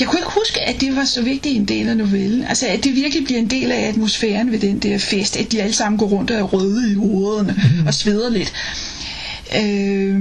jeg 0.00 0.08
kunne 0.08 0.20
ikke 0.20 0.32
huske, 0.32 0.60
at 0.60 0.80
det 0.80 0.96
var 0.96 1.04
så 1.04 1.22
vigtig 1.22 1.56
en 1.56 1.64
del 1.64 1.88
af 1.88 1.96
novellen. 1.96 2.44
Altså, 2.44 2.66
at 2.66 2.84
det 2.84 2.94
virkelig 2.94 3.24
bliver 3.24 3.38
en 3.38 3.50
del 3.50 3.72
af 3.72 3.88
atmosfæren 3.88 4.52
ved 4.52 4.58
den 4.58 4.78
der 4.78 4.98
fest. 4.98 5.36
At 5.36 5.52
de 5.52 5.62
alle 5.62 5.74
sammen 5.74 5.98
går 5.98 6.06
rundt 6.06 6.30
og 6.30 6.38
er 6.38 6.42
røde 6.42 6.90
i 6.92 6.94
hovederne 6.94 7.56
mm. 7.80 7.86
og 7.86 7.94
sveder 7.94 8.30
lidt. 8.30 8.52
Øh, 9.56 10.20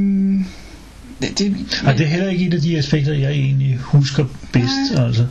det, 1.30 1.40
det, 1.40 1.52
men... 1.52 1.98
det 1.98 2.06
er 2.06 2.10
heller 2.10 2.30
ikke 2.30 2.46
et 2.46 2.54
af 2.54 2.62
de 2.62 2.78
aspekter, 2.78 3.14
jeg 3.14 3.32
egentlig 3.32 3.78
husker 3.82 4.26
bedst. 4.54 4.94
Nej. 4.94 5.06
Altså. 5.06 5.26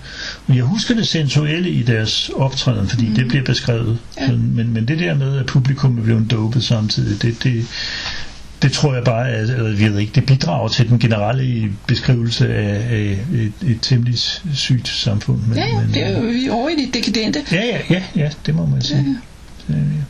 Jeg 0.48 0.64
husker 0.64 0.94
det 0.94 1.09
sensuelle 1.09 1.70
i 1.70 1.83
deres 1.83 2.31
optræden, 2.37 2.88
fordi 2.88 3.09
mm. 3.09 3.14
det 3.14 3.28
bliver 3.28 3.44
beskrevet. 3.44 3.98
Ja. 4.20 4.33
Men, 4.33 4.74
men 4.74 4.88
det 4.88 4.98
der 4.98 5.14
med, 5.14 5.38
at 5.38 5.46
publikum 5.46 5.98
er 5.98 6.02
blevet 6.02 6.31
dopet 6.31 6.64
samtidig, 6.64 7.22
det, 7.22 7.44
det, 7.44 7.66
det 8.62 8.72
tror 8.72 8.94
jeg 8.94 9.05
bare, 9.05 9.28
at, 9.28 9.50
eller 9.50 9.78
jeg 9.81 9.92
ved 9.92 9.98
ikke, 9.98 10.12
det 10.14 10.26
bidrager 10.26 10.68
til 10.68 10.88
den 10.88 10.98
generelle 10.98 11.72
beskrivelse 11.87 12.55
af, 12.55 12.94
af 12.94 13.18
et, 13.35 13.52
et 13.66 13.78
temmelig 13.83 14.18
sygt 14.55 14.88
samfund. 14.88 15.40
Men, 15.48 15.59
ja, 15.59 15.81
men, 15.81 15.94
det 15.94 16.07
er 16.07 16.18
jo 16.18 16.26
vi 16.26 16.48
over 16.48 16.68
i 16.68 16.85
det 16.85 16.94
dekadente. 16.94 17.40
Ja, 17.52 17.64
ja, 17.64 17.78
ja, 17.90 18.02
ja, 18.16 18.31
det 18.46 18.55
må 18.55 18.66
man 18.66 18.83
sige. 18.83 18.98
Ja. 19.68 19.74
Ja, 19.74 19.78
ja. 19.78 20.02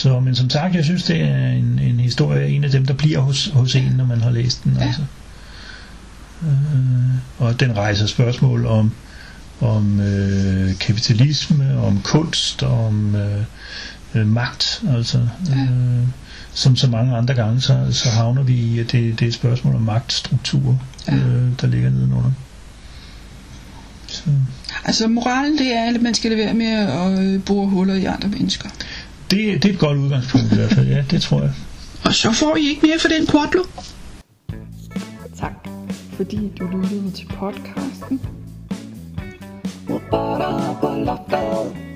Så, 0.00 0.20
men 0.20 0.34
som 0.34 0.50
sagt, 0.50 0.74
jeg 0.74 0.84
synes, 0.84 1.02
det 1.02 1.20
er 1.20 1.48
en, 1.48 1.78
en 1.78 2.00
historie, 2.00 2.48
en 2.48 2.64
af 2.64 2.70
dem, 2.70 2.86
der 2.86 2.94
bliver 2.94 3.18
hos, 3.18 3.46
hos 3.46 3.74
en, 3.74 3.92
når 3.96 4.04
man 4.04 4.20
har 4.20 4.30
læst 4.30 4.64
den. 4.64 4.76
Ja. 4.78 4.86
Altså. 4.86 5.02
Øh, 6.42 6.48
og 7.38 7.60
den 7.60 7.76
rejser 7.76 8.06
spørgsmål 8.06 8.66
om, 8.66 8.92
om 9.60 10.00
øh, 10.00 10.78
kapitalisme, 10.78 11.78
om 11.78 12.00
kunst, 12.04 12.62
om 12.62 13.14
øh, 13.14 13.42
øh, 14.14 14.26
magt. 14.26 14.82
Altså, 14.88 15.18
øh, 15.50 16.08
som 16.52 16.76
så 16.76 16.90
mange 16.90 17.16
andre 17.16 17.34
gange, 17.34 17.60
så, 17.60 17.86
så 17.90 18.08
havner 18.08 18.42
vi 18.42 18.54
i, 18.54 18.78
at 18.78 18.92
det, 18.92 19.18
det 19.18 19.22
er 19.22 19.28
et 19.28 19.34
spørgsmål 19.34 19.74
om 19.74 19.82
magtstruktur, 19.82 20.80
ja. 21.08 21.14
øh, 21.14 21.48
der 21.60 21.66
ligger 21.66 21.90
nedenunder. 21.90 22.30
Så. 24.06 24.22
Altså 24.84 25.08
moralen 25.08 25.58
det 25.58 25.72
er, 25.72 25.94
at 25.94 26.02
man 26.02 26.14
skal 26.14 26.30
lade 26.30 26.44
være 26.44 26.54
med 26.54 26.66
at 26.66 27.18
øh, 27.18 27.44
bore 27.44 27.68
huller 27.68 27.94
i 27.94 28.04
andre 28.04 28.28
mennesker. 28.28 28.68
Det, 29.30 29.62
det 29.62 29.64
er 29.64 29.72
et 29.74 29.78
godt 29.78 29.98
udgangspunkt 29.98 30.52
i 30.52 30.54
hvert 30.54 30.70
fald, 30.72 30.88
ja, 30.88 31.04
det 31.10 31.22
tror 31.22 31.40
jeg. 31.40 31.52
Og 32.04 32.14
så 32.14 32.32
får 32.32 32.56
I 32.56 32.68
ikke 32.68 32.86
mere 32.86 32.98
for 32.98 33.08
den 33.08 33.26
kvartlo. 33.26 33.62
Tak, 35.38 35.52
fordi 36.16 36.36
du 36.58 36.66
lyttede 36.66 37.10
til 37.10 37.26
podcasten. 37.26 38.20
Loftet. 41.06 41.89